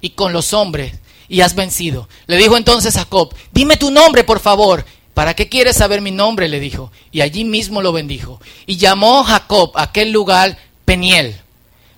y 0.00 0.10
con 0.10 0.32
los 0.32 0.54
hombres 0.54 0.94
y 1.28 1.42
has 1.42 1.54
vencido. 1.54 2.08
Le 2.26 2.36
dijo 2.36 2.56
entonces 2.56 2.94
Jacob, 2.94 3.34
dime 3.52 3.76
tu 3.76 3.90
nombre, 3.90 4.24
por 4.24 4.40
favor. 4.40 4.84
¿Para 5.14 5.34
qué 5.34 5.48
quieres 5.48 5.76
saber 5.76 6.00
mi 6.00 6.10
nombre? 6.10 6.48
le 6.48 6.58
dijo. 6.58 6.90
Y 7.12 7.20
allí 7.20 7.44
mismo 7.44 7.82
lo 7.82 7.92
bendijo. 7.92 8.40
Y 8.66 8.78
llamó 8.78 9.22
Jacob 9.24 9.72
a 9.76 9.82
aquel 9.82 10.10
lugar 10.10 10.58
Peniel, 10.84 11.40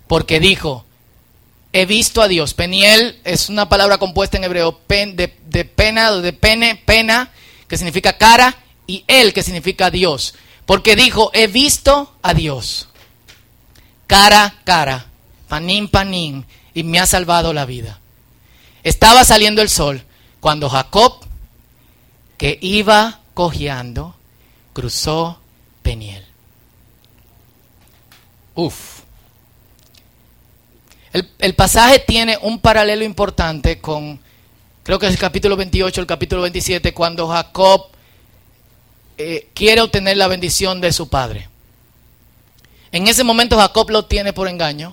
porque 0.09 0.41
dijo, 0.41 0.85
he 1.75 1.87
visto 1.87 2.23
a 2.23 2.29
Dios. 2.29 2.55
Peniel 2.55 3.19
es 3.25 3.49
una 3.49 3.69
palabra 3.69 3.99
compuesta 3.99 4.37
en 4.37 4.45
hebreo 4.45 4.81
de, 4.89 5.29
pena, 5.65 6.13
de 6.13 6.33
pene, 6.33 6.77
pena, 6.77 7.33
que 7.69 7.77
significa 7.77 8.17
cara, 8.17 8.57
y 8.87 9.05
él, 9.09 9.33
que 9.33 9.43
significa 9.43 9.91
Dios. 9.91 10.35
Porque 10.67 10.95
dijo, 10.95 11.33
he 11.35 11.49
visto 11.49 12.15
a 12.23 12.33
Dios. 12.33 12.89
Cara, 14.07 14.55
cara, 14.63 15.07
panín, 15.49 15.89
panín, 15.89 16.47
y 16.75 16.85
me 16.85 17.01
ha 17.01 17.07
salvado 17.07 17.53
la 17.53 17.65
vida. 17.65 17.99
Estaba 18.85 19.25
saliendo 19.25 19.61
el 19.61 19.69
sol 19.69 20.05
cuando 20.39 20.71
Jacob, 20.71 21.27
que 22.39 22.57
iba 22.63 23.19
cojeando, 23.35 24.15
cruzó 24.73 25.41
Peniel. 25.83 26.25
Uf. 28.55 28.94
El, 31.15 31.55
pasaje 31.55 32.01
tiene 32.01 32.37
un 32.43 32.59
paralelo 32.59 33.05
importante 33.05 33.81
con, 33.81 34.19
creo 34.83 34.99
que 34.99 35.07
es 35.07 35.13
el 35.13 35.19
capítulo 35.19 35.55
28, 35.55 36.01
el 36.01 36.09
capítulo 36.09 36.43
27, 36.43 36.93
cuando 36.93 37.29
Jacob 37.29 37.87
eh, 39.17 39.49
quiere 39.55 39.81
obtener 39.81 40.17
la 40.17 40.27
bendición 40.27 40.81
de 40.81 40.93
su 40.93 41.09
padre. 41.09 41.49
En 42.91 43.07
ese 43.07 43.23
momento 43.23 43.57
Jacob 43.57 43.91
lo 43.91 44.07
tiene 44.07 44.33
por 44.33 44.49
engaño. 44.49 44.93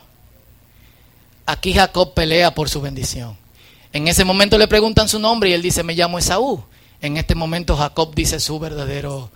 Aquí 1.48 1.74
Jacob 1.74 2.14
pelea 2.14 2.54
por 2.54 2.70
su 2.70 2.82
bendición. 2.82 3.36
En 3.92 4.08
ese 4.08 4.24
momento 4.24 4.60
le 4.60 4.68
preguntan 4.68 5.10
su 5.10 5.18
nombre 5.18 5.50
y 5.50 5.54
él 5.54 5.64
dice, 5.64 5.82
me 5.82 5.96
llamo 5.96 6.20
Esaú. 6.20 6.64
En 7.02 7.18
este 7.18 7.34
momento 7.34 7.76
Jacob 7.76 8.14
dice 8.14 8.40
su 8.40 8.60
verdadero, 8.60 9.32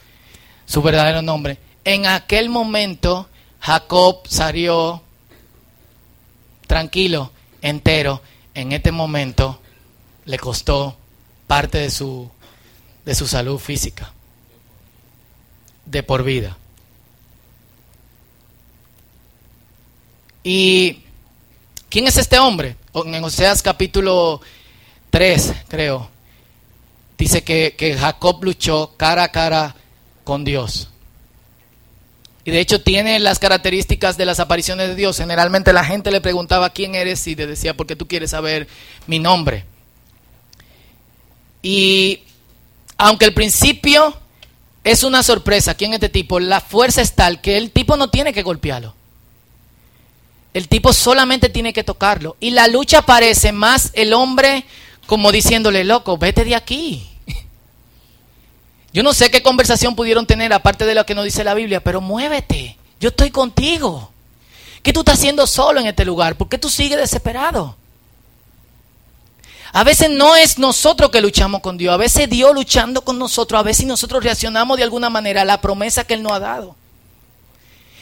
su 0.67 0.83
verdadero 0.83 1.23
nombre. 1.23 1.57
En 1.83 2.05
aquel 2.05 2.49
momento 2.49 3.27
Jacob 3.59 4.19
salió 4.27 5.01
tranquilo, 6.67 7.31
entero. 7.61 8.21
En 8.53 8.71
este 8.71 8.91
momento 8.91 9.59
le 10.25 10.39
costó 10.39 10.97
parte 11.47 11.79
de 11.79 11.91
su, 11.91 12.29
de 13.05 13.15
su 13.15 13.27
salud 13.27 13.59
física, 13.59 14.13
de 15.85 16.03
por 16.03 16.23
vida. 16.23 16.57
¿Y 20.43 21.01
quién 21.89 22.07
es 22.07 22.17
este 22.17 22.39
hombre? 22.39 22.77
En 22.93 23.23
Oseas 23.23 23.61
capítulo 23.61 24.41
3, 25.09 25.53
creo, 25.67 26.09
dice 27.17 27.43
que, 27.43 27.75
que 27.77 27.97
Jacob 27.97 28.43
luchó 28.43 28.93
cara 28.95 29.23
a 29.23 29.31
cara 29.31 29.75
con 30.23 30.43
Dios. 30.45 30.89
Y 32.45 32.51
de 32.51 32.59
hecho 32.59 32.79
tiene 32.79 33.19
las 33.19 33.39
características 33.39 34.17
de 34.17 34.25
las 34.25 34.39
apariciones 34.39 34.89
de 34.89 34.95
Dios. 34.95 35.17
Generalmente 35.17 35.73
la 35.73 35.83
gente 35.83 36.11
le 36.11 36.21
preguntaba 36.21 36.69
quién 36.69 36.93
eres 36.93 37.25
y 37.25 37.35
le 37.35 37.47
decía, 37.47 37.75
¿por 37.75 37.87
qué 37.87 37.95
tú 37.95 38.07
quieres 38.07 38.31
saber 38.31 38.67
mi 39.07 39.17
nombre? 39.17 39.65
Y 41.63 42.21
aunque 42.97 43.25
el 43.25 43.33
principio 43.33 44.15
es 44.83 45.03
una 45.03 45.23
sorpresa 45.23 45.71
aquí 45.71 45.85
en 45.85 45.95
este 45.95 46.09
tipo, 46.09 46.39
la 46.39 46.61
fuerza 46.61 47.01
es 47.01 47.13
tal 47.15 47.41
que 47.41 47.57
el 47.57 47.71
tipo 47.71 47.97
no 47.97 48.11
tiene 48.11 48.31
que 48.31 48.43
golpearlo. 48.43 48.93
El 50.53 50.67
tipo 50.67 50.93
solamente 50.93 51.49
tiene 51.49 51.73
que 51.73 51.83
tocarlo. 51.83 52.37
Y 52.39 52.51
la 52.51 52.67
lucha 52.67 53.01
parece 53.01 53.51
más 53.51 53.89
el 53.95 54.13
hombre 54.13 54.65
como 55.07 55.31
diciéndole, 55.31 55.83
loco, 55.83 56.19
vete 56.19 56.45
de 56.45 56.55
aquí. 56.55 57.07
Yo 58.95 59.03
no 59.03 59.13
sé 59.13 59.29
qué 59.29 59.43
conversación 59.43 59.93
pudieron 59.93 60.25
tener 60.25 60.53
aparte 60.53 60.85
de 60.85 60.95
lo 60.95 61.05
que 61.05 61.15
nos 61.15 61.25
dice 61.25 61.43
la 61.43 61.53
Biblia, 61.53 61.81
pero 61.81 61.99
muévete. 61.99 62.77
Yo 62.97 63.09
estoy 63.09 63.29
contigo. 63.29 64.09
¿Qué 64.81 64.93
tú 64.93 65.01
estás 65.01 65.19
haciendo 65.19 65.45
solo 65.47 65.81
en 65.81 65.87
este 65.87 66.05
lugar? 66.05 66.37
¿Por 66.37 66.47
qué 66.47 66.57
tú 66.57 66.69
sigues 66.69 66.97
desesperado? 66.97 67.75
A 69.73 69.83
veces 69.83 70.09
no 70.09 70.37
es 70.37 70.57
nosotros 70.59 71.11
que 71.11 71.19
luchamos 71.19 71.59
con 71.59 71.77
Dios, 71.77 71.93
a 71.93 71.97
veces 71.97 72.29
Dios 72.29 72.55
luchando 72.55 73.01
con 73.01 73.19
nosotros, 73.19 73.59
a 73.59 73.63
veces 73.63 73.85
nosotros 73.85 74.23
reaccionamos 74.23 74.77
de 74.77 74.83
alguna 74.83 75.09
manera 75.09 75.41
a 75.41 75.45
la 75.45 75.59
promesa 75.59 76.05
que 76.05 76.13
Él 76.13 76.23
nos 76.23 76.31
ha 76.31 76.39
dado. 76.39 76.77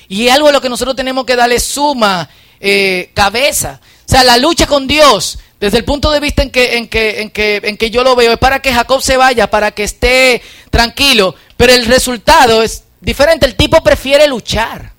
Y 0.07 0.27
algo 0.27 0.49
a 0.49 0.51
lo 0.51 0.61
que 0.61 0.69
nosotros 0.69 0.95
tenemos 0.95 1.25
que 1.25 1.35
darle 1.35 1.59
suma 1.59 2.29
eh, 2.59 3.09
cabeza. 3.15 3.79
O 4.05 4.11
sea, 4.11 4.23
la 4.23 4.37
lucha 4.37 4.67
con 4.67 4.85
Dios, 4.85 5.39
desde 5.63 5.77
el 5.77 5.85
punto 5.85 6.11
de 6.11 6.19
vista 6.19 6.43
en 6.43 6.49
que, 6.49 6.75
en, 6.75 6.89
que, 6.89 7.21
en, 7.21 7.29
que, 7.29 7.61
en 7.63 7.77
que 7.77 7.89
yo 7.89 8.03
lo 8.03 8.17
veo, 8.17 8.33
es 8.33 8.37
para 8.37 8.61
que 8.61 8.73
Jacob 8.73 9.01
se 9.01 9.15
vaya, 9.15 9.49
para 9.49 9.71
que 9.71 9.85
esté 9.85 10.41
tranquilo, 10.69 11.35
pero 11.55 11.71
el 11.71 11.85
resultado 11.85 12.61
es 12.63 12.83
diferente. 12.99 13.45
El 13.45 13.55
tipo 13.55 13.81
prefiere 13.81 14.27
luchar. 14.27 14.91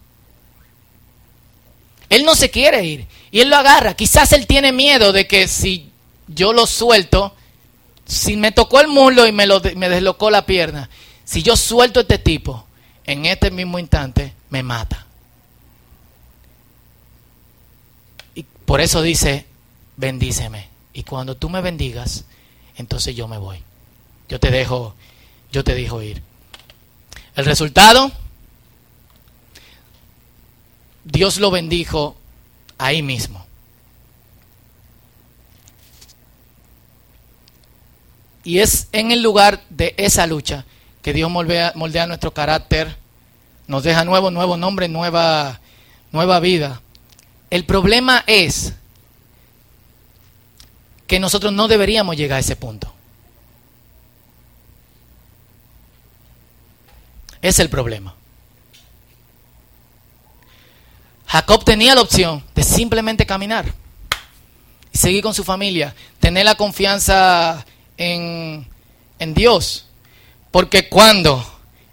Él 2.08 2.24
no 2.24 2.34
se 2.34 2.50
quiere 2.50 2.82
ir 2.82 3.06
y 3.30 3.40
él 3.40 3.50
lo 3.50 3.56
agarra. 3.56 3.92
Quizás 3.92 4.32
él 4.32 4.46
tiene 4.46 4.72
miedo 4.72 5.12
de 5.12 5.26
que 5.26 5.48
si 5.48 5.90
yo 6.28 6.54
lo 6.54 6.66
suelto, 6.66 7.34
si 8.06 8.34
me 8.38 8.50
tocó 8.50 8.80
el 8.80 8.88
muslo 8.88 9.26
y 9.26 9.32
me, 9.32 9.46
lo, 9.46 9.60
me 9.76 9.90
deslocó 9.90 10.30
la 10.30 10.46
pierna, 10.46 10.88
si 11.26 11.42
yo 11.42 11.58
suelto 11.58 12.00
a 12.00 12.04
este 12.04 12.16
tipo, 12.16 12.66
en 13.04 13.26
este 13.26 13.50
mismo 13.50 13.78
instante 13.78 14.32
me 14.48 14.62
mata. 14.62 15.04
Y 18.34 18.44
por 18.64 18.80
eso 18.80 19.02
dice, 19.02 19.44
bendíceme. 19.96 20.68
Y 20.92 21.02
cuando 21.02 21.36
tú 21.36 21.48
me 21.48 21.60
bendigas, 21.60 22.24
entonces 22.76 23.16
yo 23.16 23.28
me 23.28 23.38
voy. 23.38 23.58
Yo 24.28 24.40
te 24.40 24.50
dejo, 24.50 24.94
yo 25.52 25.64
te 25.64 25.74
dejo 25.74 26.02
ir. 26.02 26.22
El 27.36 27.44
resultado, 27.44 28.12
Dios 31.04 31.38
lo 31.38 31.50
bendijo 31.50 32.16
ahí 32.78 33.02
mismo. 33.02 33.44
Y 38.44 38.58
es 38.58 38.88
en 38.92 39.10
el 39.10 39.22
lugar 39.22 39.62
de 39.70 39.94
esa 39.96 40.26
lucha 40.26 40.64
que 41.02 41.12
Dios 41.12 41.30
moldea, 41.30 41.72
moldea 41.74 42.06
nuestro 42.06 42.32
carácter, 42.32 42.96
nos 43.66 43.82
deja 43.82 44.04
nuevo, 44.04 44.30
nuevo 44.30 44.56
nombre, 44.56 44.88
nueva, 44.88 45.60
nueva 46.12 46.40
vida. 46.40 46.80
El 47.50 47.64
problema 47.64 48.22
es 48.26 48.74
que 51.06 51.20
nosotros 51.20 51.52
no 51.52 51.68
deberíamos 51.68 52.16
llegar 52.16 52.36
a 52.36 52.40
ese 52.40 52.56
punto. 52.56 52.92
Es 57.42 57.58
el 57.58 57.68
problema. 57.68 58.14
Jacob 61.26 61.64
tenía 61.64 61.94
la 61.94 62.00
opción 62.00 62.44
de 62.54 62.62
simplemente 62.62 63.26
caminar 63.26 63.66
y 64.92 64.98
seguir 64.98 65.22
con 65.22 65.34
su 65.34 65.42
familia, 65.42 65.94
tener 66.20 66.44
la 66.44 66.54
confianza 66.54 67.66
en, 67.96 68.66
Dios. 69.34 69.86
Porque 70.50 70.88
cuando 70.88 71.44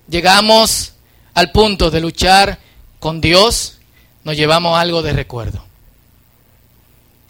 llegamos 0.08 0.94
al 1.34 1.52
punto 1.52 1.90
de 1.90 2.02
luchar 2.02 2.60
con 3.00 3.20
Dios, 3.20 3.80
nos 4.24 4.38
llevamos 4.38 4.78
algo 4.78 5.02
de 5.02 5.14
recuerdo. 5.14 5.66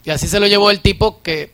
Y 0.04 0.10
así 0.10 0.28
se 0.28 0.40
lo 0.40 0.48
llevó 0.48 0.70
el 0.70 0.82
tipo 0.82 1.22
que, 1.22 1.54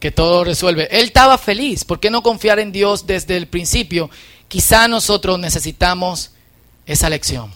que 0.00 0.10
todo 0.10 0.42
resuelve. 0.44 0.88
Él 0.90 1.04
estaba 1.04 1.38
feliz. 1.38 1.84
¿Por 1.84 2.00
qué 2.00 2.10
no 2.10 2.22
confiar 2.22 2.58
en 2.58 2.72
Dios 2.72 3.06
desde 3.06 3.36
el 3.36 3.46
principio? 3.46 4.10
Quizá 4.48 4.88
nosotros 4.88 5.38
necesitamos 5.38 6.32
esa 6.86 7.08
lección. 7.08 7.52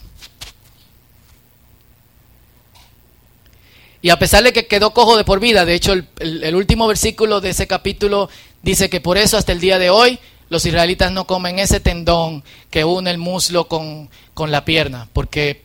Y 4.01 4.11
a 4.11 4.19
pesar 4.19 4.43
de 4.43 4.53
que 4.53 4.67
quedó 4.67 4.93
cojo 4.93 5.17
de 5.17 5.23
por 5.23 5.39
vida, 5.39 5.65
de 5.65 5.73
hecho 5.73 5.93
el, 5.93 6.55
último 6.55 6.87
versículo 6.87 7.41
de 7.41 7.49
ese 7.49 7.65
capítulo 7.65 8.29
dice 8.61 8.87
que 8.87 9.01
por 9.01 9.17
eso 9.17 9.35
hasta 9.35 9.51
el 9.51 9.59
día 9.59 9.79
de 9.79 9.89
hoy 9.89 10.19
los 10.49 10.63
israelitas 10.67 11.11
no 11.11 11.25
comen 11.25 11.57
ese 11.57 11.79
tendón 11.79 12.43
que 12.69 12.85
une 12.85 13.09
el 13.09 13.17
muslo 13.17 13.67
con, 13.67 14.09
la 14.37 14.63
pierna, 14.63 15.09
porque 15.11 15.63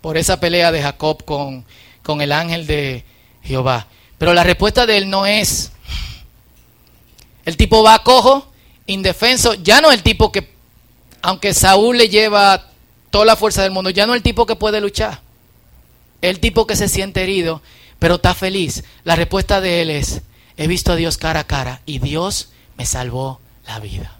por 0.00 0.16
esa 0.16 0.38
pelea 0.38 0.70
de 0.70 0.82
Jacob 0.82 1.24
con, 1.24 1.64
con 2.04 2.20
el 2.20 2.30
ángel 2.30 2.68
de 2.68 3.04
Jehová. 3.42 3.88
Pero 4.18 4.34
la 4.34 4.44
respuesta 4.44 4.86
de 4.86 4.96
él 4.96 5.10
no 5.10 5.26
es, 5.26 5.72
el 7.44 7.56
tipo 7.56 7.82
va 7.82 8.02
cojo, 8.02 8.50
indefenso, 8.86 9.54
ya 9.54 9.80
no 9.80 9.90
el 9.90 10.02
tipo 10.02 10.32
que, 10.32 10.50
aunque 11.22 11.54
Saúl 11.54 11.98
le 11.98 12.08
lleva 12.08 12.66
toda 13.10 13.24
la 13.24 13.36
fuerza 13.36 13.62
del 13.62 13.72
mundo, 13.72 13.90
ya 13.90 14.06
no 14.06 14.14
el 14.14 14.22
tipo 14.22 14.46
que 14.46 14.56
puede 14.56 14.80
luchar, 14.80 15.20
el 16.22 16.40
tipo 16.40 16.66
que 16.66 16.76
se 16.76 16.88
siente 16.88 17.22
herido 17.22 17.62
pero 18.00 18.16
está 18.16 18.34
feliz. 18.34 18.82
La 19.04 19.14
respuesta 19.14 19.60
de 19.60 19.82
él 19.82 19.90
es, 19.90 20.22
he 20.56 20.66
visto 20.66 20.90
a 20.90 20.96
Dios 20.96 21.16
cara 21.16 21.40
a 21.40 21.46
cara 21.46 21.82
y 21.86 22.00
Dios 22.00 22.50
me 22.76 22.86
salvó 22.86 23.40
la 23.68 23.78
vida. 23.78 24.16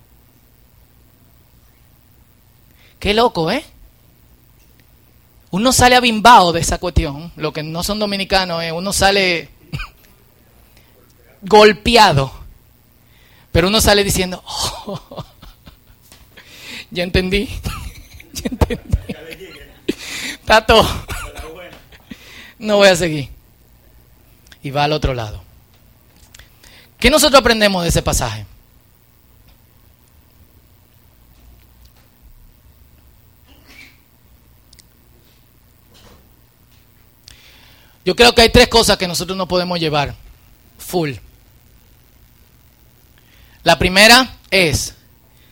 Qué 3.00 3.14
loco, 3.14 3.50
¿eh? 3.50 3.64
Uno 5.50 5.72
sale 5.72 5.96
abimbao 5.96 6.52
de 6.52 6.60
esa 6.60 6.78
cuestión, 6.78 7.32
lo 7.34 7.52
que 7.52 7.64
no 7.64 7.82
son 7.82 7.98
dominicanos, 7.98 8.62
¿eh? 8.62 8.70
uno 8.70 8.92
sale 8.92 9.48
golpeado, 11.42 12.30
pero 13.52 13.68
uno 13.68 13.80
sale 13.80 14.04
diciendo, 14.04 14.42
oh, 14.46 15.24
ya 16.90 16.90
ya 16.90 17.02
entendí. 17.04 17.48
Tato, 20.44 20.86
no 22.58 22.76
voy 22.76 22.88
a 22.88 22.96
seguir 22.96 23.28
y 24.62 24.70
va 24.70 24.84
al 24.84 24.92
otro 24.92 25.14
lado. 25.14 25.42
¿Qué 26.98 27.10
nosotros 27.10 27.40
aprendemos 27.40 27.82
de 27.82 27.88
ese 27.88 28.02
pasaje? 28.02 28.44
Yo 38.04 38.16
creo 38.16 38.34
que 38.34 38.42
hay 38.42 38.50
tres 38.50 38.68
cosas 38.68 38.96
que 38.96 39.06
nosotros 39.06 39.36
no 39.36 39.46
podemos 39.46 39.78
llevar 39.78 40.14
full. 40.78 41.12
La 43.62 43.78
primera 43.78 44.36
es, 44.50 44.94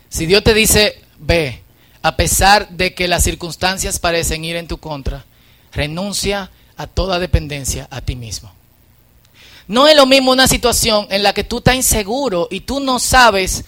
si 0.09 0.27
Dios 0.27 0.42
te 0.42 0.55
dice, 0.55 1.03
ve, 1.18 1.62
a 2.03 2.16
pesar 2.16 2.68
de 2.71 2.94
que 2.94 3.09
las 3.09 3.25
circunstancias 3.25 3.99
parecen 3.99 4.44
ir 4.44 4.57
en 4.57 4.68
tu 4.68 4.79
contra, 4.79 5.25
renuncia 5.73 6.51
a 6.77 6.87
toda 6.87 7.18
dependencia 7.18 7.87
a 7.90 8.01
ti 8.01 8.16
mismo. 8.16 8.53
No 9.66 9.87
es 9.87 9.97
lo 9.97 10.07
mismo 10.07 10.33
una 10.33 10.49
situación 10.49 11.07
en 11.11 11.23
la 11.23 11.35
que 11.35 11.44
tú 11.44 11.59
estás 11.59 11.75
inseguro 11.75 12.49
y 12.51 12.61
tú 12.61 12.81
no 12.81 12.99
sabes 12.99 13.64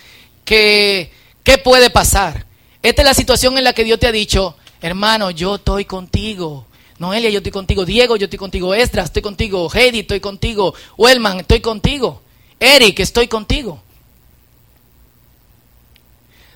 ¿Qué 0.50 1.58
puede 1.62 1.90
pasar? 1.90 2.44
Esta 2.82 3.02
es 3.02 3.06
la 3.06 3.14
situación 3.14 3.56
en 3.56 3.62
la 3.62 3.72
que 3.72 3.84
Dios 3.84 4.00
te 4.00 4.08
ha 4.08 4.12
dicho, 4.12 4.56
hermano, 4.80 5.30
yo 5.30 5.56
estoy 5.56 5.84
contigo. 5.84 6.66
Noelia, 6.98 7.30
yo 7.30 7.38
estoy 7.38 7.52
contigo. 7.52 7.84
Diego, 7.84 8.16
yo 8.16 8.24
estoy 8.24 8.38
contigo. 8.38 8.74
Esdras, 8.74 9.06
estoy 9.06 9.22
contigo. 9.22 9.70
Heidi, 9.72 10.00
estoy 10.00 10.18
contigo. 10.18 10.74
Wellman, 10.98 11.40
estoy 11.40 11.60
contigo. 11.60 12.20
Eric, 12.58 12.98
estoy 12.98 13.28
contigo. 13.28 13.80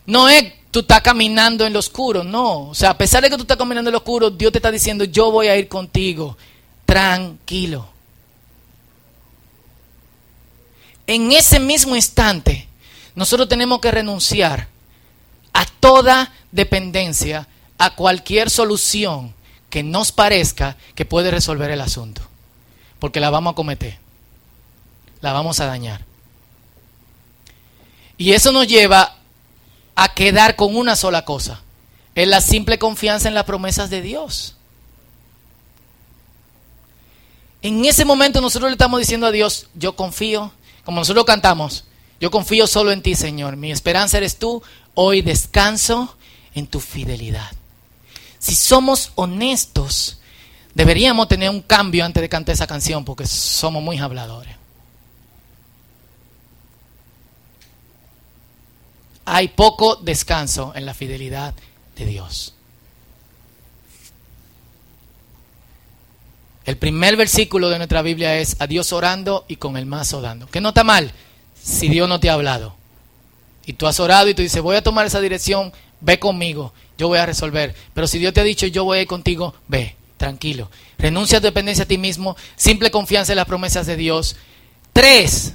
No 0.07 0.29
es 0.29 0.53
tú 0.75 0.81
estás 0.81 1.03
caminando 1.03 1.65
en 1.65 1.73
lo 1.73 1.79
oscuro, 1.79 2.25
no. 2.25 2.71
O 2.71 2.75
sea, 2.75 2.91
a 2.91 2.99
pesar 2.99 3.23
de 3.23 3.31
que 3.31 3.37
tú 3.37 3.43
estás 3.43 3.57
caminando 3.57 3.91
en 3.91 3.93
lo 3.93 3.99
oscuro, 3.99 4.29
Dios 4.29 4.51
te 4.51 4.59
está 4.59 4.73
diciendo, 4.73 5.05
yo 5.05 5.31
voy 5.31 5.47
a 5.47 5.57
ir 5.57 5.69
contigo. 5.69 6.37
Tranquilo. 6.85 7.89
En 11.07 11.31
ese 11.31 11.61
mismo 11.61 11.95
instante, 11.95 12.67
nosotros 13.15 13.49
tenemos 13.49 13.81
que 13.81 13.93
renunciar 13.93 14.67
a 15.53 15.65
toda 15.65 16.33
dependencia, 16.51 17.47
a 17.79 17.95
cualquier 17.95 18.51
solución 18.51 19.33
que 19.71 19.85
nos 19.85 20.11
parezca 20.11 20.77
que 20.97 21.05
puede 21.05 21.31
resolver 21.31 21.71
el 21.71 21.83
asunto. 21.83 22.23
Porque 22.99 23.21
la 23.21 23.31
vamos 23.31 23.53
a 23.53 23.55
cometer. 23.55 23.99
La 25.21 25.33
vamos 25.33 25.61
a 25.61 25.67
dañar. 25.67 26.05
Y 28.19 28.33
eso 28.33 28.51
nos 28.51 28.67
lleva 28.67 29.19
a 29.97 30.15
quedar 30.15 30.57
con 30.57 30.77
una 30.77 30.97
sola 30.97 31.25
cosa. 31.25 31.63
Es 32.15 32.29
la 32.29 32.41
simple 32.41 32.79
confianza 32.79 33.29
en 33.29 33.35
las 33.35 33.45
promesas 33.45 33.91
de 33.91 34.03
Dios. 34.03 34.57
En 37.63 37.85
ese 37.85 38.05
momento 38.05 38.41
nosotros 38.41 38.71
le 38.71 38.75
estamos 38.75 39.01
diciendo 39.01 39.27
a 39.27 39.31
Dios, 39.31 39.69
yo 39.75 39.97
confío, 39.97 40.53
como 40.85 41.01
nosotros 41.01 41.25
cantamos, 41.25 41.85
yo 42.21 42.31
confío 42.31 42.67
solo 42.67 42.93
en 42.93 43.03
ti, 43.03 43.15
Señor. 43.15 43.57
Mi 43.57 43.73
esperanza 43.73 44.19
eres 44.19 44.39
tú. 44.39 44.63
Hoy 44.95 45.23
descanso 45.23 46.17
en 46.55 46.67
tu 46.67 46.81
fidelidad. 46.81 47.51
Si 48.39 48.55
somos 48.55 49.13
honestos, 49.15 50.19
deberíamos 50.75 51.29
tener 51.29 51.51
un 51.51 51.63
cambio 51.63 52.05
antes 52.05 52.21
de 52.21 52.29
cantar 52.29 52.55
esa 52.55 52.67
canción 52.67 53.05
porque 53.05 53.27
somos 53.27 53.83
muy 53.83 53.99
habladores. 53.99 54.55
Hay 59.25 59.49
poco 59.49 59.97
descanso 59.97 60.73
en 60.75 60.87
la 60.87 60.95
fidelidad 60.95 61.55
de 61.97 62.05
Dios. 62.05 62.55
El 66.65 66.79
primer 66.79 67.17
versículo 67.17 67.69
de 67.69 67.79
nuestra 67.79 68.03
Biblia 68.03 68.39
es 68.39 68.57
a 68.59 68.67
Dios 68.67 68.93
orando 68.93 69.45
y 69.49 69.57
con 69.57 69.77
el 69.77 69.87
mazo 69.87 70.21
dando. 70.21 70.47
Que 70.47 70.61
no 70.61 70.71
está 70.71 70.83
mal 70.83 71.13
si 71.63 71.89
Dios 71.89 72.09
no 72.09 72.21
te 72.21 72.31
ha 72.31 72.35
hablado. 72.35 72.77
Y 73.67 73.75
tú 73.75 73.87
has 73.87 74.01
orado 74.01 74.29
y 74.29 74.35
tú 74.35 74.43
dices, 74.43 74.63
voy 74.63 74.77
a 74.77 74.83
tomar 74.83 75.07
esa 75.07 75.21
dirección, 75.21 75.73
ve 76.01 76.19
conmigo, 76.19 76.73
yo 76.99 77.09
voy 77.09 77.19
a 77.19 77.27
resolver. 77.27 77.75
Pero 77.95 78.07
si 78.07 78.19
Dios 78.19 78.33
te 78.35 78.41
ha 78.41 78.45
dicho, 78.45 78.67
yo 78.67 78.85
voy 78.85 78.99
a 78.99 79.03
ir 79.03 79.07
contigo, 79.07 79.55
ve, 79.69 79.97
tranquilo. 80.17 80.71
Renuncia 80.99 81.39
a 81.39 81.41
tu 81.41 81.47
dependencia 81.47 81.85
a 81.85 81.89
ti 81.89 81.99
mismo, 81.99 82.37
simple 82.57 82.91
confianza 82.91 83.33
en 83.33 83.37
las 83.37 83.47
promesas 83.47 83.87
de 83.87 83.97
Dios. 83.97 84.37
Tres, 84.93 85.55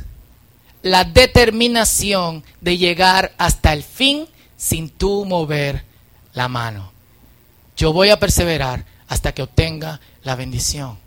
la 0.82 1.04
determinación 1.04 2.44
de 2.62 2.78
llegar 2.78 3.34
hasta 3.38 3.74
el 3.74 3.84
fin 3.84 4.28
sin 4.58 4.90
tú 4.90 5.26
mover 5.26 5.84
la 6.34 6.48
mano. 6.48 6.92
Yo 7.76 7.94
voy 7.94 8.10
a 8.10 8.20
perseverar 8.20 8.86
hasta 9.08 9.34
que 9.34 9.42
obtenga 9.42 10.00
la 10.24 10.36
bendición. 10.36 10.98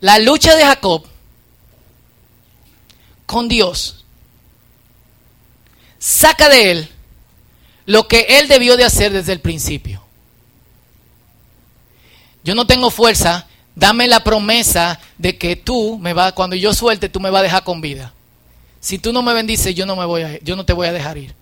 La 0.00 0.18
lucha 0.18 0.54
de 0.54 0.64
Jacob 0.64 1.06
con 3.26 3.48
Dios 3.48 4.04
saca 5.98 6.48
de 6.48 6.70
él 6.70 6.90
lo 7.86 8.08
que 8.08 8.26
él 8.28 8.48
debió 8.48 8.76
de 8.76 8.84
hacer 8.84 9.12
desde 9.12 9.32
el 9.32 9.40
principio. 9.40 10.02
Yo 12.42 12.54
no 12.54 12.66
tengo 12.66 12.90
fuerza, 12.90 13.46
dame 13.74 14.06
la 14.06 14.22
promesa 14.22 15.00
de 15.24 15.38
que 15.38 15.56
tú 15.56 15.98
me 15.98 16.12
vas, 16.12 16.34
cuando 16.34 16.54
yo 16.54 16.74
suelte, 16.74 17.08
tú 17.08 17.18
me 17.18 17.30
vas 17.30 17.40
a 17.40 17.44
dejar 17.44 17.64
con 17.64 17.80
vida. 17.80 18.12
Si 18.78 18.98
tú 18.98 19.10
no 19.10 19.22
me 19.22 19.32
bendices, 19.32 19.74
yo 19.74 19.86
no 19.86 19.96
me 19.96 20.04
voy 20.04 20.20
a, 20.20 20.38
yo 20.40 20.54
no 20.54 20.66
te 20.66 20.74
voy 20.74 20.86
a 20.86 20.92
dejar 20.92 21.16
ir. 21.16 21.34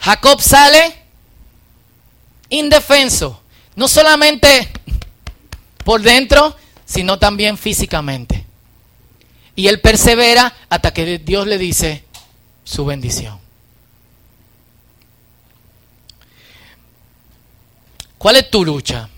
Jacob 0.00 0.40
sale 0.40 1.00
indefenso, 2.48 3.40
no 3.76 3.86
solamente 3.86 4.68
por 5.84 6.02
dentro, 6.02 6.56
sino 6.84 7.20
también 7.20 7.56
físicamente. 7.56 8.44
Y 9.54 9.68
él 9.68 9.80
persevera 9.80 10.52
hasta 10.68 10.92
que 10.92 11.18
Dios 11.18 11.46
le 11.46 11.56
dice 11.56 12.04
su 12.64 12.84
bendición. 12.84 13.38
¿Cuál 18.18 18.34
es 18.34 18.50
tu 18.50 18.64
lucha 18.64 19.08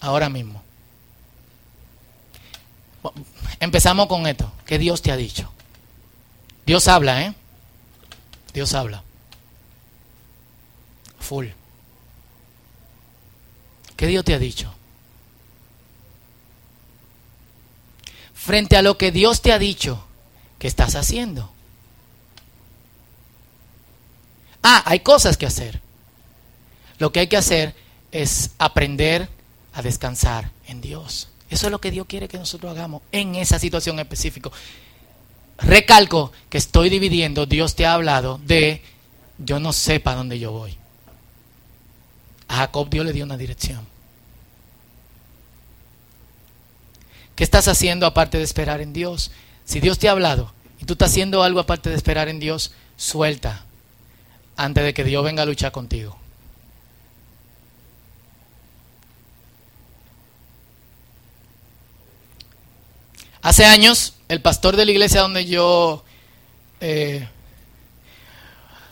ahora 0.00 0.30
mismo? 0.30 0.61
Empezamos 3.62 4.08
con 4.08 4.26
esto, 4.26 4.50
que 4.66 4.76
Dios 4.76 5.02
te 5.02 5.12
ha 5.12 5.16
dicho. 5.16 5.48
Dios 6.66 6.88
habla, 6.88 7.22
¿eh? 7.22 7.34
Dios 8.52 8.74
habla. 8.74 9.04
Full. 11.20 11.46
¿Qué 13.94 14.08
Dios 14.08 14.24
te 14.24 14.34
ha 14.34 14.40
dicho? 14.40 14.74
Frente 18.34 18.76
a 18.76 18.82
lo 18.82 18.98
que 18.98 19.12
Dios 19.12 19.42
te 19.42 19.52
ha 19.52 19.60
dicho, 19.60 20.04
¿qué 20.58 20.66
estás 20.66 20.96
haciendo? 20.96 21.52
Ah, 24.60 24.82
hay 24.86 24.98
cosas 24.98 25.36
que 25.36 25.46
hacer. 25.46 25.80
Lo 26.98 27.12
que 27.12 27.20
hay 27.20 27.28
que 27.28 27.36
hacer 27.36 27.76
es 28.10 28.50
aprender 28.58 29.28
a 29.72 29.82
descansar 29.82 30.50
en 30.66 30.80
Dios. 30.80 31.28
Eso 31.52 31.66
es 31.66 31.70
lo 31.70 31.80
que 31.80 31.90
Dios 31.90 32.06
quiere 32.06 32.28
que 32.28 32.38
nosotros 32.38 32.72
hagamos 32.72 33.02
en 33.12 33.34
esa 33.34 33.58
situación 33.58 33.98
específica. 33.98 34.50
Recalco 35.58 36.32
que 36.48 36.56
estoy 36.56 36.88
dividiendo, 36.88 37.44
Dios 37.44 37.74
te 37.74 37.84
ha 37.84 37.92
hablado 37.92 38.40
de 38.44 38.82
yo 39.36 39.60
no 39.60 39.74
sé 39.74 40.00
para 40.00 40.16
dónde 40.16 40.38
yo 40.38 40.50
voy. 40.50 40.78
A 42.48 42.56
Jacob 42.56 42.88
Dios 42.88 43.04
le 43.04 43.12
dio 43.12 43.24
una 43.24 43.36
dirección. 43.36 43.86
¿Qué 47.36 47.44
estás 47.44 47.68
haciendo 47.68 48.06
aparte 48.06 48.38
de 48.38 48.44
esperar 48.44 48.80
en 48.80 48.94
Dios? 48.94 49.30
Si 49.66 49.80
Dios 49.80 49.98
te 49.98 50.08
ha 50.08 50.12
hablado 50.12 50.54
y 50.80 50.86
tú 50.86 50.94
estás 50.94 51.10
haciendo 51.10 51.42
algo 51.42 51.60
aparte 51.60 51.90
de 51.90 51.96
esperar 51.96 52.30
en 52.30 52.40
Dios, 52.40 52.72
suelta 52.96 53.66
antes 54.56 54.84
de 54.84 54.94
que 54.94 55.04
Dios 55.04 55.22
venga 55.22 55.42
a 55.42 55.46
luchar 55.46 55.70
contigo. 55.70 56.21
Hace 63.42 63.64
años, 63.64 64.14
el 64.28 64.40
pastor 64.40 64.76
de 64.76 64.84
la 64.84 64.92
iglesia 64.92 65.22
donde 65.22 65.44
yo 65.46 66.04
eh, 66.80 67.28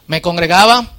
me 0.09 0.21
congregaba, 0.21 0.91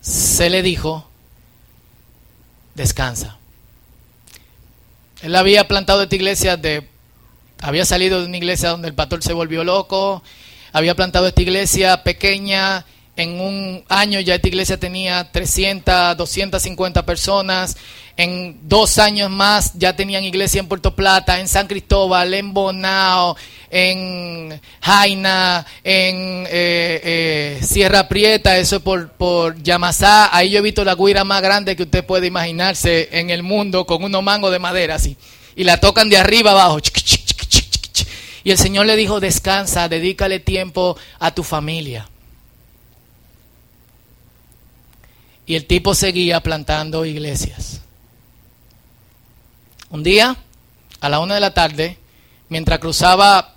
se 0.00 0.50
le 0.50 0.62
dijo, 0.62 1.08
descansa. 2.74 3.38
Él 5.20 5.36
había 5.36 5.68
plantado 5.68 6.02
esta 6.02 6.16
iglesia 6.16 6.56
de, 6.56 6.88
había 7.60 7.84
salido 7.84 8.18
de 8.18 8.26
una 8.26 8.36
iglesia 8.36 8.70
donde 8.70 8.88
el 8.88 8.94
pastor 8.94 9.22
se 9.22 9.32
volvió 9.32 9.62
loco, 9.62 10.24
había 10.72 10.96
plantado 10.96 11.28
esta 11.28 11.42
iglesia 11.42 12.02
pequeña, 12.02 12.84
en 13.16 13.40
un 13.40 13.84
año 13.88 14.20
ya 14.20 14.36
esta 14.36 14.48
iglesia 14.48 14.78
tenía 14.78 15.30
300, 15.30 16.16
250 16.16 17.04
personas, 17.04 17.76
en 18.16 18.58
dos 18.62 18.98
años 18.98 19.30
más 19.30 19.72
ya 19.74 19.94
tenían 19.94 20.24
iglesia 20.24 20.60
en 20.60 20.68
Puerto 20.68 20.94
Plata, 20.94 21.40
en 21.40 21.48
San 21.48 21.66
Cristóbal, 21.66 22.32
en 22.32 22.54
Bonao, 22.54 23.36
en 23.70 24.60
Jaina, 24.80 25.66
en 25.84 26.46
eh, 26.46 27.00
eh, 27.04 27.60
Sierra 27.62 28.08
Prieta, 28.08 28.56
eso 28.58 28.76
es 28.76 28.82
por, 28.82 29.10
por 29.12 29.62
Yamasá. 29.62 30.34
Ahí 30.34 30.50
yo 30.50 30.58
he 30.58 30.62
visto 30.62 30.84
la 30.84 30.94
guira 30.94 31.24
más 31.24 31.42
grande 31.42 31.76
que 31.76 31.84
usted 31.84 32.04
puede 32.04 32.26
imaginarse 32.26 33.08
en 33.12 33.30
el 33.30 33.42
mundo 33.42 33.86
con 33.86 34.04
unos 34.04 34.22
mangos 34.22 34.52
de 34.52 34.58
madera 34.58 34.96
así. 34.96 35.16
Y 35.54 35.64
la 35.64 35.80
tocan 35.80 36.08
de 36.08 36.16
arriba 36.16 36.52
abajo. 36.52 36.78
Y 38.44 38.50
el 38.50 38.58
Señor 38.58 38.86
le 38.86 38.96
dijo, 38.96 39.20
descansa, 39.20 39.88
dedícale 39.88 40.40
tiempo 40.40 40.96
a 41.18 41.32
tu 41.32 41.44
familia. 41.44 42.08
Y 45.52 45.54
el 45.54 45.66
tipo 45.66 45.94
seguía 45.94 46.40
plantando 46.40 47.04
iglesias. 47.04 47.82
Un 49.90 50.02
día, 50.02 50.34
a 50.98 51.08
la 51.10 51.20
una 51.20 51.34
de 51.34 51.42
la 51.42 51.52
tarde, 51.52 51.98
mientras 52.48 52.78
cruzaba 52.78 53.54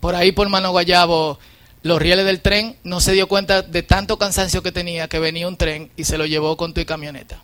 por 0.00 0.14
ahí 0.14 0.32
por 0.32 0.50
Mano 0.50 0.70
Guayabo 0.72 1.38
los 1.82 1.98
rieles 1.98 2.26
del 2.26 2.42
tren, 2.42 2.76
no 2.84 3.00
se 3.00 3.12
dio 3.12 3.26
cuenta 3.26 3.62
de 3.62 3.82
tanto 3.82 4.18
cansancio 4.18 4.62
que 4.62 4.70
tenía 4.70 5.08
que 5.08 5.18
venía 5.18 5.48
un 5.48 5.56
tren 5.56 5.90
y 5.96 6.04
se 6.04 6.18
lo 6.18 6.26
llevó 6.26 6.58
con 6.58 6.74
tu 6.74 6.84
camioneta. 6.84 7.40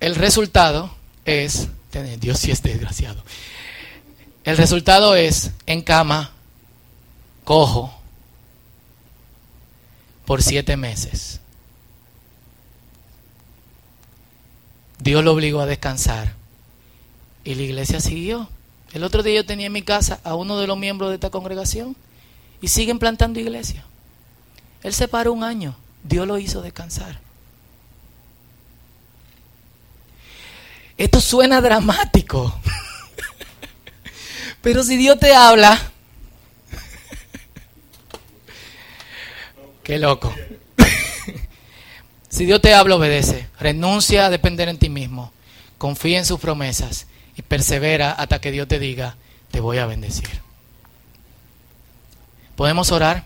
el 0.00 0.16
resultado 0.16 0.92
es, 1.24 1.68
Dios 2.18 2.40
sí 2.40 2.50
es 2.50 2.60
desgraciado, 2.60 3.22
el 4.42 4.56
resultado 4.56 5.14
es 5.14 5.52
en 5.66 5.82
cama, 5.82 6.32
cojo, 7.44 7.97
por 10.28 10.42
siete 10.42 10.76
meses. 10.76 11.40
Dios 14.98 15.24
lo 15.24 15.32
obligó 15.32 15.60
a 15.60 15.64
descansar 15.64 16.34
y 17.44 17.54
la 17.54 17.62
iglesia 17.62 17.98
siguió. 17.98 18.50
El 18.92 19.04
otro 19.04 19.22
día 19.22 19.36
yo 19.36 19.46
tenía 19.46 19.68
en 19.68 19.72
mi 19.72 19.80
casa 19.80 20.20
a 20.24 20.34
uno 20.34 20.58
de 20.58 20.66
los 20.66 20.76
miembros 20.76 21.08
de 21.08 21.14
esta 21.14 21.30
congregación 21.30 21.96
y 22.60 22.68
siguen 22.68 22.98
plantando 22.98 23.40
iglesia. 23.40 23.86
Él 24.82 24.92
se 24.92 25.08
paró 25.08 25.32
un 25.32 25.44
año, 25.44 25.74
Dios 26.04 26.26
lo 26.26 26.36
hizo 26.36 26.60
descansar. 26.60 27.20
Esto 30.98 31.22
suena 31.22 31.62
dramático, 31.62 32.54
pero 34.60 34.84
si 34.84 34.98
Dios 34.98 35.18
te 35.18 35.34
habla, 35.34 35.90
qué 39.88 39.98
loco. 39.98 40.32
Si 42.28 42.44
Dios 42.44 42.60
te 42.60 42.74
habla, 42.74 42.96
obedece. 42.96 43.48
Renuncia 43.58 44.26
a 44.26 44.30
depender 44.30 44.68
en 44.68 44.76
ti 44.76 44.90
mismo. 44.90 45.32
Confía 45.78 46.18
en 46.18 46.26
sus 46.26 46.38
promesas 46.38 47.06
y 47.34 47.40
persevera 47.40 48.12
hasta 48.12 48.38
que 48.38 48.52
Dios 48.52 48.68
te 48.68 48.78
diga, 48.78 49.16
te 49.50 49.60
voy 49.60 49.78
a 49.78 49.86
bendecir. 49.86 50.28
¿Podemos 52.54 52.92
orar? 52.92 53.24